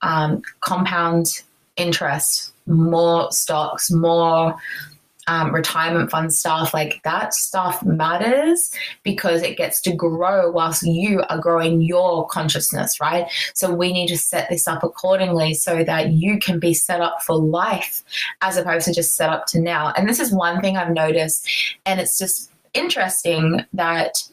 um, 0.02 0.44
compound 0.62 1.42
interest 1.78 2.54
more 2.68 3.32
stocks 3.32 3.92
more 3.92 4.56
um, 5.28 5.54
retirement 5.54 6.12
fund 6.12 6.34
stuff, 6.34 6.74
like 6.74 7.02
that 7.04 7.34
stuff 7.34 7.84
matters 7.84 8.72
because 9.04 9.42
it 9.42 9.58
gets 9.58 9.82
to 9.82 9.94
grow 9.94 10.52
whilst 10.52 10.84
you 10.84 11.24
are 11.30 11.40
growing 11.40 11.82
your 11.82 12.28
consciousness, 12.28 13.00
right? 13.02 13.30
So 13.54 13.74
we 13.74 13.92
need 13.92 14.08
to 14.08 14.18
set 14.18 14.50
this 14.50 14.68
up 14.68 14.84
accordingly 14.84 15.54
so 15.54 15.84
that 15.84 16.12
you 16.12 16.40
can 16.40 16.60
be 16.60 16.74
set 16.74 17.02
up 17.02 17.24
for 17.24 17.36
life 17.36 18.04
as 18.42 18.58
opposed 18.58 18.86
to 18.86 18.94
just 18.94 19.16
set 19.16 19.30
up 19.30 19.46
to 19.48 19.60
now. 19.60 19.94
And 19.98 20.08
this 20.08 20.20
is 20.20 20.32
one 20.32 20.62
thing 20.62 20.78
I've 20.78 20.94
noticed, 20.94 21.50
and 21.86 22.00
it's 22.00 22.18
just 22.18 22.52
interesting 22.74 23.66
that 23.74 24.24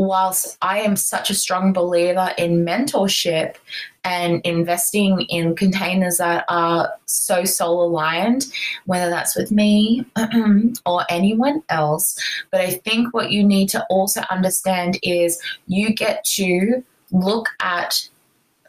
whilst 0.00 0.56
I 0.62 0.80
am 0.80 0.96
such 0.96 1.28
a 1.28 1.34
strong 1.34 1.74
believer 1.74 2.32
in 2.38 2.64
mentorship 2.64 3.56
and 4.02 4.40
investing 4.46 5.20
in 5.28 5.54
containers 5.54 6.16
that 6.16 6.46
are 6.48 6.90
so 7.04 7.44
soul 7.44 7.84
aligned, 7.84 8.46
whether 8.86 9.10
that's 9.10 9.36
with 9.36 9.52
me 9.52 10.06
or 10.86 11.04
anyone 11.10 11.62
else, 11.68 12.18
but 12.50 12.62
I 12.62 12.70
think 12.70 13.12
what 13.12 13.30
you 13.30 13.44
need 13.44 13.68
to 13.70 13.84
also 13.90 14.22
understand 14.30 14.98
is 15.02 15.38
you 15.66 15.92
get 15.92 16.24
to 16.36 16.82
look 17.12 17.50
at 17.60 18.08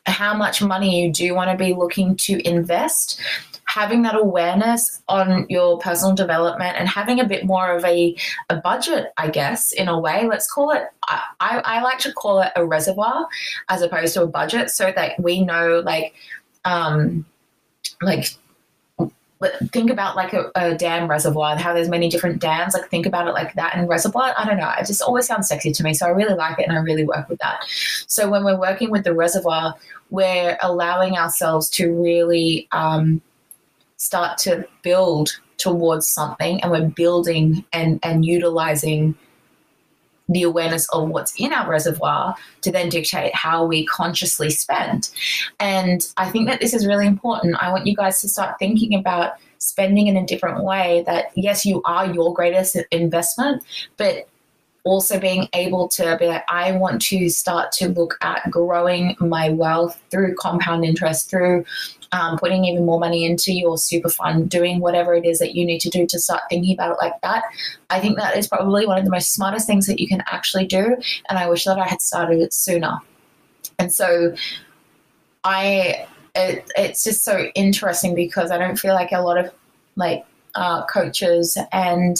how 0.05 0.35
much 0.35 0.61
money 0.61 1.01
you 1.01 1.13
do 1.13 1.33
want 1.33 1.49
to 1.49 1.63
be 1.63 1.73
looking 1.73 2.17
to 2.17 2.45
invest 2.45 3.21
having 3.73 4.01
that 4.01 4.15
awareness 4.15 5.01
on 5.07 5.45
your 5.47 5.79
personal 5.79 6.13
development 6.13 6.75
and 6.77 6.89
having 6.89 7.21
a 7.21 7.25
bit 7.25 7.45
more 7.45 7.71
of 7.71 7.85
a, 7.85 8.13
a 8.49 8.57
budget, 8.57 9.13
I 9.17 9.29
guess, 9.29 9.71
in 9.71 9.87
a 9.87 9.97
way. 9.97 10.27
Let's 10.27 10.51
call 10.51 10.71
it, 10.71 10.83
I, 11.07 11.61
I 11.63 11.81
like 11.81 11.99
to 11.99 12.11
call 12.11 12.41
it 12.41 12.51
a 12.57 12.65
reservoir 12.65 13.29
as 13.69 13.81
opposed 13.81 14.13
to 14.15 14.23
a 14.23 14.27
budget 14.27 14.71
so 14.71 14.91
that 14.93 15.17
we 15.21 15.45
know, 15.45 15.81
like, 15.85 16.13
um, 16.65 17.25
like 18.01 18.27
think 19.71 19.89
about 19.89 20.17
like 20.17 20.33
a, 20.33 20.51
a, 20.55 20.75
dam 20.75 21.09
reservoir 21.09 21.57
how 21.57 21.73
there's 21.73 21.89
many 21.89 22.09
different 22.09 22.39
dams 22.39 22.75
like 22.75 22.87
think 22.91 23.07
about 23.07 23.27
it 23.27 23.31
like 23.31 23.55
that 23.55 23.75
in 23.75 23.87
reservoir 23.87 24.35
i 24.37 24.45
don't 24.45 24.57
know 24.57 24.71
it 24.79 24.85
just 24.85 25.01
always 25.01 25.25
sounds 25.25 25.47
sexy 25.47 25.71
to 25.71 25.81
me 25.81 25.95
so 25.95 26.05
i 26.05 26.09
really 26.09 26.35
like 26.35 26.59
it 26.59 26.67
and 26.67 26.77
i 26.77 26.79
really 26.79 27.03
work 27.03 27.27
with 27.27 27.39
that 27.39 27.65
so 28.05 28.29
when 28.29 28.43
we're 28.43 28.59
working 28.59 28.91
with 28.91 29.03
the 29.03 29.15
reservoir 29.15 29.73
we're 30.11 30.59
allowing 30.61 31.17
ourselves 31.17 31.71
to 31.71 31.91
really 31.91 32.67
um, 32.71 33.19
start 34.01 34.35
to 34.35 34.67
build 34.81 35.29
towards 35.57 36.07
something 36.07 36.59
and 36.61 36.71
we're 36.71 36.89
building 36.89 37.63
and, 37.71 37.99
and 38.01 38.25
utilizing 38.25 39.13
the 40.27 40.41
awareness 40.41 40.89
of 40.89 41.09
what's 41.09 41.39
in 41.39 41.53
our 41.53 41.69
reservoir 41.69 42.33
to 42.61 42.71
then 42.71 42.89
dictate 42.89 43.35
how 43.35 43.63
we 43.63 43.85
consciously 43.85 44.49
spend. 44.49 45.11
And 45.59 46.01
I 46.17 46.31
think 46.31 46.47
that 46.47 46.61
this 46.61 46.73
is 46.73 46.87
really 46.87 47.05
important. 47.05 47.61
I 47.61 47.69
want 47.71 47.85
you 47.85 47.95
guys 47.95 48.21
to 48.21 48.27
start 48.27 48.57
thinking 48.57 48.95
about 48.95 49.33
spending 49.59 50.07
in 50.07 50.17
a 50.17 50.25
different 50.25 50.63
way 50.63 51.03
that, 51.05 51.25
yes, 51.35 51.63
you 51.63 51.83
are 51.85 52.11
your 52.11 52.33
greatest 52.33 52.75
investment, 52.89 53.61
but 53.97 54.27
also 54.83 55.19
being 55.19 55.47
able 55.53 55.87
to 55.89 56.17
be 56.19 56.25
like, 56.25 56.43
I 56.49 56.71
want 56.71 57.03
to 57.03 57.29
start 57.29 57.71
to 57.73 57.89
look 57.89 58.17
at 58.21 58.49
growing 58.49 59.15
my 59.19 59.49
wealth 59.49 60.01
through 60.09 60.33
compound 60.39 60.85
interest, 60.85 61.29
through 61.29 61.65
um, 62.11 62.37
putting 62.37 62.65
even 62.65 62.85
more 62.85 62.99
money 62.99 63.25
into 63.25 63.53
your 63.53 63.77
super 63.77 64.09
fund, 64.09 64.49
doing 64.49 64.79
whatever 64.79 65.13
it 65.13 65.25
is 65.25 65.39
that 65.39 65.55
you 65.55 65.65
need 65.65 65.79
to 65.81 65.89
do 65.89 66.05
to 66.07 66.19
start 66.19 66.41
thinking 66.49 66.73
about 66.73 66.91
it 66.91 66.97
like 67.01 67.19
that. 67.21 67.43
I 67.89 67.99
think 67.99 68.17
that 68.17 68.37
is 68.37 68.47
probably 68.47 68.85
one 68.85 68.97
of 68.97 69.05
the 69.05 69.11
most 69.11 69.33
smartest 69.33 69.67
things 69.67 69.87
that 69.87 69.99
you 69.99 70.07
can 70.07 70.23
actually 70.27 70.65
do. 70.65 70.97
And 71.29 71.39
I 71.39 71.49
wish 71.49 71.63
that 71.63 71.79
I 71.79 71.87
had 71.87 72.01
started 72.01 72.39
it 72.39 72.53
sooner. 72.53 72.99
And 73.79 73.93
so 73.93 74.35
I, 75.43 76.07
it, 76.35 76.69
it's 76.75 77.03
just 77.03 77.23
so 77.23 77.45
interesting 77.55 78.13
because 78.13 78.51
I 78.51 78.57
don't 78.57 78.77
feel 78.77 78.93
like 78.93 79.11
a 79.11 79.21
lot 79.21 79.37
of 79.37 79.51
like 79.95 80.25
uh, 80.55 80.85
coaches 80.85 81.57
and 81.71 82.17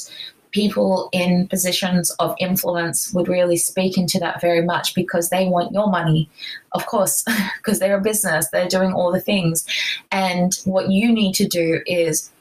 people 0.52 1.10
in 1.12 1.48
positions 1.48 2.12
of 2.20 2.36
influence 2.40 3.14
would 3.14 3.28
really 3.28 3.58
speak 3.58 3.98
into 3.98 4.20
that 4.20 4.42
very 4.42 4.62
much 4.62 4.94
because 4.94 5.30
they 5.30 5.48
want 5.48 5.72
your 5.72 5.90
money, 5.90 6.30
of 6.74 6.86
course, 6.86 7.24
because 7.58 7.80
they're 7.80 7.98
a 7.98 8.02
business, 8.02 8.50
they're 8.50 8.68
doing 8.68 8.94
all 8.94 9.12
the 9.12 9.22
things. 9.22 9.66
And 10.12 10.54
what 10.66 10.90
you 10.92 11.12
need 11.12 11.34
to 11.36 11.48
do 11.48 11.82
is 11.86 12.32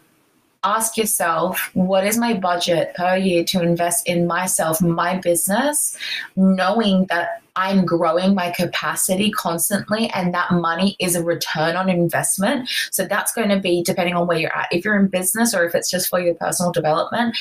ask 0.63 0.97
yourself 0.97 1.71
what 1.75 2.07
is 2.07 2.19
my 2.19 2.35
budget 2.35 2.95
per 2.95 3.17
year 3.17 3.45
to 3.45 3.63
invest 3.63 4.07
in 4.07 4.27
myself, 4.27 4.83
my 4.83 5.19
business, 5.19 5.97
knowing 6.37 7.07
that 7.07 7.43
I'm 7.57 7.85
growing 7.85 8.35
my 8.35 8.51
capacity 8.51 9.31
constantly 9.31 10.09
and 10.11 10.33
that 10.35 10.53
money 10.53 10.97
is 11.01 11.17
a 11.17 11.25
return 11.25 11.77
on 11.77 11.89
investment. 11.89 12.69
So 12.91 13.05
that's 13.05 13.33
going 13.33 13.49
to 13.49 13.59
be 13.59 13.83
depending 13.83 14.15
on 14.15 14.27
where 14.27 14.39
you're 14.39 14.57
at. 14.57 14.69
If 14.71 14.85
you're 14.85 14.99
in 14.99 15.09
business 15.09 15.55
or 15.55 15.65
if 15.65 15.75
it's 15.75 15.91
just 15.91 16.09
for 16.09 16.21
your 16.21 16.35
personal 16.35 16.73
development, 16.73 17.37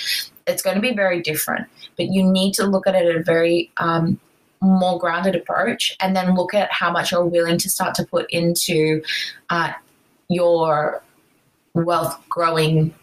it's 0.47 0.61
going 0.61 0.75
to 0.75 0.81
be 0.81 0.93
very 0.93 1.21
different. 1.21 1.67
But 1.95 2.07
you 2.07 2.23
need 2.23 2.53
to 2.55 2.65
look 2.65 2.87
at 2.87 2.95
it 2.95 3.05
at 3.05 3.15
a 3.15 3.23
very 3.23 3.71
um, 3.77 4.19
more 4.61 4.97
grounded 4.97 5.35
approach 5.35 5.95
and 5.99 6.15
then 6.15 6.35
look 6.35 6.53
at 6.53 6.71
how 6.71 6.91
much 6.91 7.11
you're 7.11 7.25
willing 7.25 7.57
to 7.59 7.69
start 7.69 7.95
to 7.95 8.05
put 8.05 8.29
into 8.31 9.01
uh, 9.49 9.73
your 10.29 11.03
wealth 11.73 12.19
growing 12.29 12.93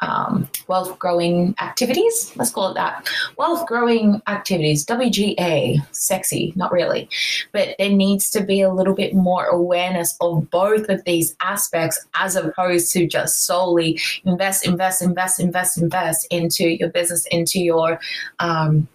um, 0.00 0.48
wealth 0.68 0.98
growing 0.98 1.54
activities. 1.60 2.32
Let's 2.36 2.50
call 2.50 2.70
it 2.70 2.74
that. 2.74 3.08
Wealth 3.36 3.66
growing 3.66 4.22
activities, 4.26 4.84
WGA, 4.84 5.78
sexy, 5.94 6.52
not 6.56 6.72
really. 6.72 7.08
But 7.52 7.74
there 7.78 7.90
needs 7.90 8.30
to 8.30 8.42
be 8.42 8.60
a 8.60 8.72
little 8.72 8.94
bit 8.94 9.14
more 9.14 9.46
awareness 9.46 10.16
of 10.20 10.50
both 10.50 10.88
of 10.88 11.04
these 11.04 11.34
aspects 11.40 12.06
as 12.14 12.36
opposed 12.36 12.92
to 12.92 13.06
just 13.06 13.46
solely 13.46 14.00
invest, 14.24 14.66
invest, 14.66 15.02
invest, 15.02 15.40
invest, 15.40 15.78
invest 15.78 16.26
into 16.30 16.68
your 16.68 16.90
business, 16.90 17.26
into 17.26 17.60
your, 17.60 18.00
um, 18.38 18.86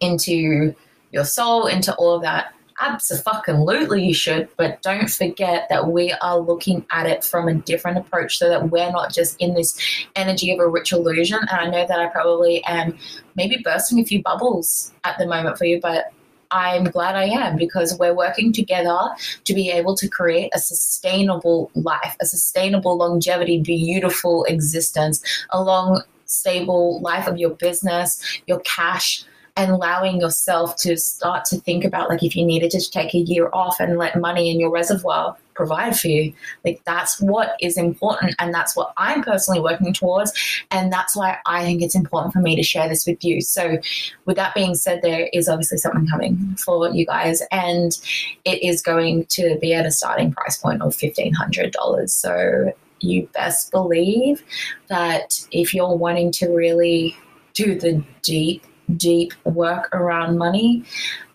into 0.00 0.74
your 1.10 1.24
soul, 1.24 1.66
into 1.66 1.94
all 1.96 2.14
of 2.14 2.22
that 2.22 2.54
Absolutely, 2.80 4.04
you 4.04 4.14
should, 4.14 4.48
but 4.56 4.80
don't 4.82 5.10
forget 5.10 5.66
that 5.68 5.88
we 5.88 6.12
are 6.22 6.38
looking 6.38 6.86
at 6.90 7.06
it 7.06 7.24
from 7.24 7.48
a 7.48 7.54
different 7.54 7.98
approach 7.98 8.38
so 8.38 8.48
that 8.48 8.70
we're 8.70 8.90
not 8.90 9.12
just 9.12 9.40
in 9.40 9.54
this 9.54 9.78
energy 10.14 10.52
of 10.52 10.60
a 10.60 10.68
rich 10.68 10.92
illusion. 10.92 11.38
And 11.50 11.50
I 11.50 11.68
know 11.68 11.86
that 11.86 11.98
I 11.98 12.06
probably 12.06 12.62
am 12.64 12.96
maybe 13.34 13.60
bursting 13.64 13.98
a 13.98 14.04
few 14.04 14.22
bubbles 14.22 14.92
at 15.04 15.18
the 15.18 15.26
moment 15.26 15.58
for 15.58 15.64
you, 15.64 15.80
but 15.80 16.12
I'm 16.50 16.84
glad 16.84 17.16
I 17.16 17.24
am 17.24 17.56
because 17.56 17.98
we're 17.98 18.14
working 18.14 18.52
together 18.52 18.98
to 19.44 19.54
be 19.54 19.70
able 19.70 19.96
to 19.96 20.08
create 20.08 20.50
a 20.54 20.58
sustainable 20.58 21.70
life, 21.74 22.16
a 22.20 22.26
sustainable 22.26 22.96
longevity, 22.96 23.60
beautiful 23.60 24.44
existence, 24.44 25.20
a 25.50 25.62
long, 25.62 26.02
stable 26.26 27.00
life 27.00 27.26
of 27.26 27.38
your 27.38 27.50
business, 27.50 28.40
your 28.46 28.60
cash 28.60 29.24
and 29.58 29.72
allowing 29.72 30.20
yourself 30.20 30.76
to 30.76 30.96
start 30.96 31.44
to 31.44 31.56
think 31.58 31.84
about 31.84 32.08
like 32.08 32.22
if 32.22 32.36
you 32.36 32.46
needed 32.46 32.70
to 32.70 32.90
take 32.90 33.12
a 33.12 33.18
year 33.18 33.50
off 33.52 33.80
and 33.80 33.98
let 33.98 34.18
money 34.18 34.50
in 34.50 34.60
your 34.60 34.70
reservoir 34.70 35.36
provide 35.54 35.98
for 35.98 36.06
you 36.06 36.32
like 36.64 36.80
that's 36.84 37.20
what 37.20 37.56
is 37.60 37.76
important 37.76 38.32
and 38.38 38.54
that's 38.54 38.76
what 38.76 38.92
i'm 38.96 39.20
personally 39.24 39.60
working 39.60 39.92
towards 39.92 40.32
and 40.70 40.92
that's 40.92 41.16
why 41.16 41.36
i 41.46 41.64
think 41.64 41.82
it's 41.82 41.96
important 41.96 42.32
for 42.32 42.38
me 42.38 42.54
to 42.54 42.62
share 42.62 42.88
this 42.88 43.04
with 43.04 43.24
you. 43.24 43.40
So 43.40 43.78
with 44.24 44.36
that 44.36 44.54
being 44.54 44.76
said 44.76 45.02
there 45.02 45.28
is 45.32 45.48
obviously 45.48 45.78
something 45.78 46.06
coming 46.06 46.54
for 46.64 46.88
you 46.90 47.04
guys 47.04 47.42
and 47.50 47.98
it 48.44 48.62
is 48.62 48.80
going 48.80 49.26
to 49.26 49.58
be 49.60 49.74
at 49.74 49.84
a 49.84 49.90
starting 49.90 50.32
price 50.32 50.56
point 50.56 50.80
of 50.82 50.94
$1500 50.96 52.08
so 52.08 52.72
you 53.00 53.28
best 53.34 53.72
believe 53.72 54.44
that 54.88 55.44
if 55.50 55.74
you're 55.74 55.96
wanting 55.96 56.30
to 56.32 56.48
really 56.48 57.16
do 57.54 57.78
the 57.78 58.04
deep 58.22 58.64
deep 58.96 59.32
work 59.44 59.94
around 59.94 60.38
money, 60.38 60.84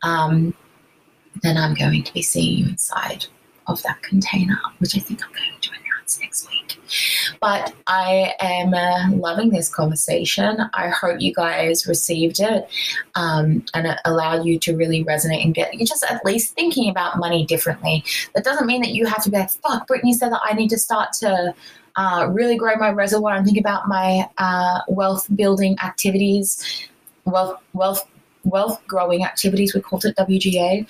um, 0.01 0.53
then 1.41 1.57
I'm 1.57 1.73
going 1.73 2.03
to 2.03 2.13
be 2.13 2.21
seeing 2.21 2.59
you 2.59 2.69
inside 2.69 3.25
of 3.67 3.81
that 3.83 4.01
container, 4.03 4.59
which 4.79 4.95
I 4.95 4.99
think 4.99 5.23
I'm 5.23 5.31
going 5.31 5.59
to 5.61 5.69
announce 5.69 6.19
next 6.19 6.49
week. 6.49 6.79
But 7.39 7.73
I 7.87 8.33
am 8.39 8.73
uh, 8.73 9.15
loving 9.15 9.49
this 9.49 9.69
conversation. 9.69 10.57
I 10.73 10.89
hope 10.89 11.21
you 11.21 11.33
guys 11.33 11.87
received 11.87 12.39
it 12.39 12.67
um, 13.15 13.63
and 13.73 13.87
it 13.87 13.99
allowed 14.05 14.45
you 14.45 14.59
to 14.59 14.75
really 14.75 15.03
resonate 15.03 15.43
and 15.43 15.53
get 15.53 15.73
you 15.73 15.85
just 15.85 16.03
at 16.09 16.23
least 16.25 16.53
thinking 16.55 16.89
about 16.89 17.17
money 17.17 17.45
differently. 17.45 18.03
That 18.35 18.43
doesn't 18.43 18.67
mean 18.67 18.81
that 18.81 18.91
you 18.91 19.05
have 19.05 19.23
to 19.23 19.29
be 19.29 19.37
like, 19.37 19.49
fuck, 19.49 19.87
Brittney 19.87 20.13
said 20.13 20.31
that 20.31 20.41
I 20.43 20.53
need 20.53 20.69
to 20.69 20.77
start 20.77 21.13
to 21.19 21.53
uh, 21.95 22.27
really 22.31 22.57
grow 22.57 22.75
my 22.75 22.89
reservoir 22.89 23.35
and 23.35 23.45
think 23.45 23.59
about 23.59 23.87
my 23.87 24.27
uh, 24.37 24.79
wealth 24.87 25.27
building 25.35 25.77
activities 25.83 26.89
wealth 27.25 27.61
wealth 27.73 28.07
wealth 28.43 28.81
growing 28.87 29.23
activities. 29.23 29.73
We 29.73 29.81
called 29.81 30.05
it 30.05 30.15
WGA, 30.15 30.85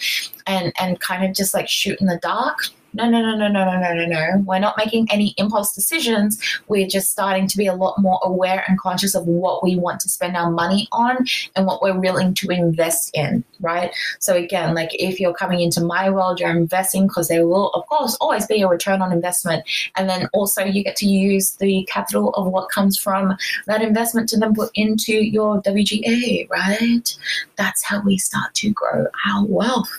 and 0.48 0.74
and 0.80 1.00
kind 1.00 1.24
of 1.26 1.36
just 1.36 1.54
like 1.54 1.68
shoot 1.68 2.00
in 2.00 2.08
the 2.08 2.18
dark 2.18 2.68
no, 2.94 3.10
no, 3.10 3.22
no, 3.22 3.36
no, 3.36 3.48
no, 3.48 3.66
no, 3.66 3.80
no, 3.80 3.94
no, 3.94 4.06
no. 4.06 4.44
We're 4.46 4.60
not 4.60 4.78
making 4.78 5.08
any 5.12 5.34
impulse 5.38 5.74
decisions. 5.74 6.39
We're 6.68 6.88
just 6.88 7.12
starting 7.12 7.48
to 7.48 7.58
be 7.58 7.68
a 7.68 7.76
lot 7.76 8.00
more 8.00 8.20
aware 8.24 8.64
and 8.68 8.80
conscious 8.80 9.16
of 9.16 9.26
what 9.26 9.64
we 9.64 9.76
want 9.76 10.00
to 10.02 10.10
spend 10.10 10.38
our 10.38 10.52
money 10.52 10.88
on 10.91 11.26
and 11.56 11.66
what 11.66 11.82
we're 11.82 12.00
willing 12.00 12.34
to 12.36 12.50
invest 12.50 13.12
in, 13.14 13.44
right? 13.62 13.94
So, 14.20 14.36
again, 14.36 14.76
like 14.76 14.89
if 14.94 15.20
you're 15.20 15.34
coming 15.34 15.62
into 15.62 15.84
my 15.84 16.10
world, 16.10 16.39
you're 16.39 16.50
investing 16.50 17.08
because 17.08 17.28
there 17.28 17.48
will, 17.48 17.70
of 17.72 17.86
course, 17.88 18.16
always 18.22 18.46
be 18.46 18.62
a 18.62 18.68
return 18.68 19.02
on 19.02 19.12
investment. 19.12 19.64
And 19.96 20.10
then 20.10 20.28
also 20.34 20.64
you 20.64 20.84
get 20.84 20.96
to 20.98 21.08
use 21.08 21.52
the 21.54 21.88
capital 21.89 22.30
of 22.36 22.48
what 22.48 22.70
comes 22.70 22.98
from 22.98 23.36
that 23.68 23.82
investment 23.82 24.30
to 24.30 24.38
then 24.38 24.54
put 24.54 24.72
into 24.76 25.14
your 25.14 25.62
WGA, 25.62 26.50
right? 26.50 27.18
That's 27.56 27.84
how 27.84 28.02
we 28.02 28.18
start 28.18 28.54
to 28.56 28.70
grow 28.70 29.08
our 29.26 29.46
wealth. 29.46 29.89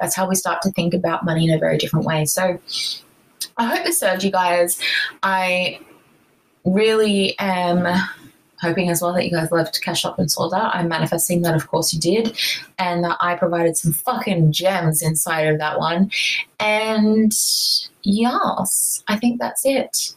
That's 0.00 0.14
how 0.14 0.28
we 0.28 0.34
start 0.34 0.62
to 0.62 0.70
think 0.72 0.94
about 0.94 1.24
money 1.24 1.48
in 1.48 1.54
a 1.54 1.58
very 1.58 1.78
different 1.78 2.06
way. 2.06 2.24
So, 2.24 2.41
so 2.42 2.58
I 3.56 3.66
hope 3.66 3.84
this 3.84 4.00
served 4.00 4.24
you 4.24 4.30
guys. 4.30 4.80
I 5.22 5.80
really 6.64 7.38
am 7.38 7.86
hoping 8.60 8.88
as 8.88 9.02
well 9.02 9.12
that 9.12 9.24
you 9.24 9.30
guys 9.30 9.50
loved 9.50 9.80
Cashed 9.82 10.06
Up 10.06 10.18
and 10.18 10.30
Sold 10.30 10.54
Out. 10.54 10.74
I'm 10.74 10.88
manifesting 10.88 11.42
that, 11.42 11.54
of 11.54 11.66
course, 11.68 11.92
you 11.92 12.00
did. 12.00 12.38
And 12.78 13.02
that 13.04 13.16
I 13.20 13.34
provided 13.34 13.76
some 13.76 13.92
fucking 13.92 14.52
gems 14.52 15.02
inside 15.02 15.48
of 15.48 15.58
that 15.58 15.78
one. 15.78 16.10
And 16.60 17.32
yes, 18.02 19.02
I 19.08 19.18
think 19.18 19.40
that's 19.40 19.66
it. 19.66 20.14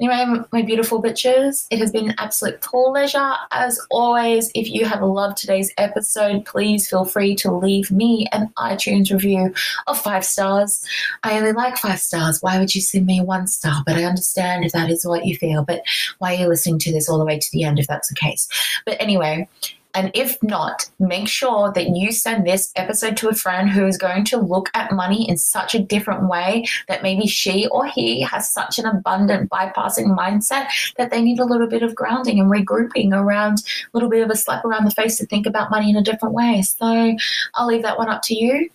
Anyway, 0.00 0.42
my 0.52 0.62
beautiful 0.62 1.02
bitches, 1.02 1.66
it 1.70 1.78
has 1.78 1.90
been 1.90 2.10
an 2.10 2.14
absolute 2.18 2.60
pleasure. 2.60 3.32
As 3.50 3.80
always, 3.90 4.50
if 4.54 4.68
you 4.68 4.84
have 4.84 5.02
loved 5.02 5.38
today's 5.38 5.72
episode, 5.78 6.44
please 6.44 6.88
feel 6.88 7.06
free 7.06 7.34
to 7.36 7.50
leave 7.50 7.90
me 7.90 8.26
an 8.32 8.52
iTunes 8.58 9.10
review 9.10 9.54
of 9.86 9.98
five 9.98 10.24
stars. 10.24 10.84
I 11.22 11.38
only 11.38 11.52
like 11.52 11.78
five 11.78 11.98
stars. 11.98 12.42
Why 12.42 12.58
would 12.58 12.74
you 12.74 12.82
send 12.82 13.06
me 13.06 13.22
one 13.22 13.46
star? 13.46 13.82
But 13.86 13.96
I 13.96 14.04
understand 14.04 14.64
if 14.64 14.72
that 14.72 14.90
is 14.90 15.06
what 15.06 15.24
you 15.24 15.36
feel. 15.36 15.64
But 15.64 15.82
why 16.18 16.34
are 16.34 16.40
you 16.40 16.48
listening 16.48 16.78
to 16.80 16.92
this 16.92 17.08
all 17.08 17.18
the 17.18 17.24
way 17.24 17.38
to 17.38 17.48
the 17.52 17.64
end 17.64 17.78
if 17.78 17.86
that's 17.86 18.08
the 18.08 18.14
case? 18.14 18.48
But 18.84 19.00
anyway, 19.00 19.48
and 19.96 20.10
if 20.12 20.40
not, 20.42 20.90
make 20.98 21.26
sure 21.26 21.72
that 21.72 21.96
you 21.96 22.12
send 22.12 22.46
this 22.46 22.70
episode 22.76 23.16
to 23.16 23.30
a 23.30 23.34
friend 23.34 23.70
who 23.70 23.86
is 23.86 23.96
going 23.96 24.24
to 24.26 24.36
look 24.36 24.68
at 24.74 24.92
money 24.92 25.26
in 25.26 25.38
such 25.38 25.74
a 25.74 25.78
different 25.78 26.28
way 26.28 26.66
that 26.86 27.02
maybe 27.02 27.26
she 27.26 27.66
or 27.68 27.86
he 27.86 28.20
has 28.20 28.52
such 28.52 28.78
an 28.78 28.84
abundant 28.84 29.48
bypassing 29.48 30.14
mindset 30.14 30.66
that 30.98 31.10
they 31.10 31.22
need 31.22 31.38
a 31.38 31.46
little 31.46 31.66
bit 31.66 31.82
of 31.82 31.94
grounding 31.94 32.38
and 32.38 32.50
regrouping 32.50 33.12
around 33.14 33.58
a 33.58 33.88
little 33.94 34.10
bit 34.10 34.22
of 34.22 34.28
a 34.28 34.36
slap 34.36 34.66
around 34.66 34.84
the 34.84 34.90
face 34.90 35.16
to 35.16 35.24
think 35.24 35.46
about 35.46 35.70
money 35.70 35.88
in 35.88 35.96
a 35.96 36.02
different 36.02 36.34
way. 36.34 36.60
So 36.60 37.16
I'll 37.54 37.66
leave 37.66 37.82
that 37.82 37.96
one 37.96 38.10
up 38.10 38.20
to 38.24 38.34
you. 38.34 38.68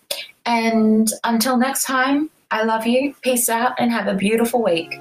And 0.48 1.08
until 1.24 1.56
next 1.56 1.84
time, 1.84 2.32
I 2.50 2.64
love 2.64 2.88
you. 2.88 3.14
Peace 3.22 3.48
out 3.48 3.74
and 3.78 3.92
have 3.92 4.08
a 4.08 4.16
beautiful 4.16 4.64
week. 4.64 5.00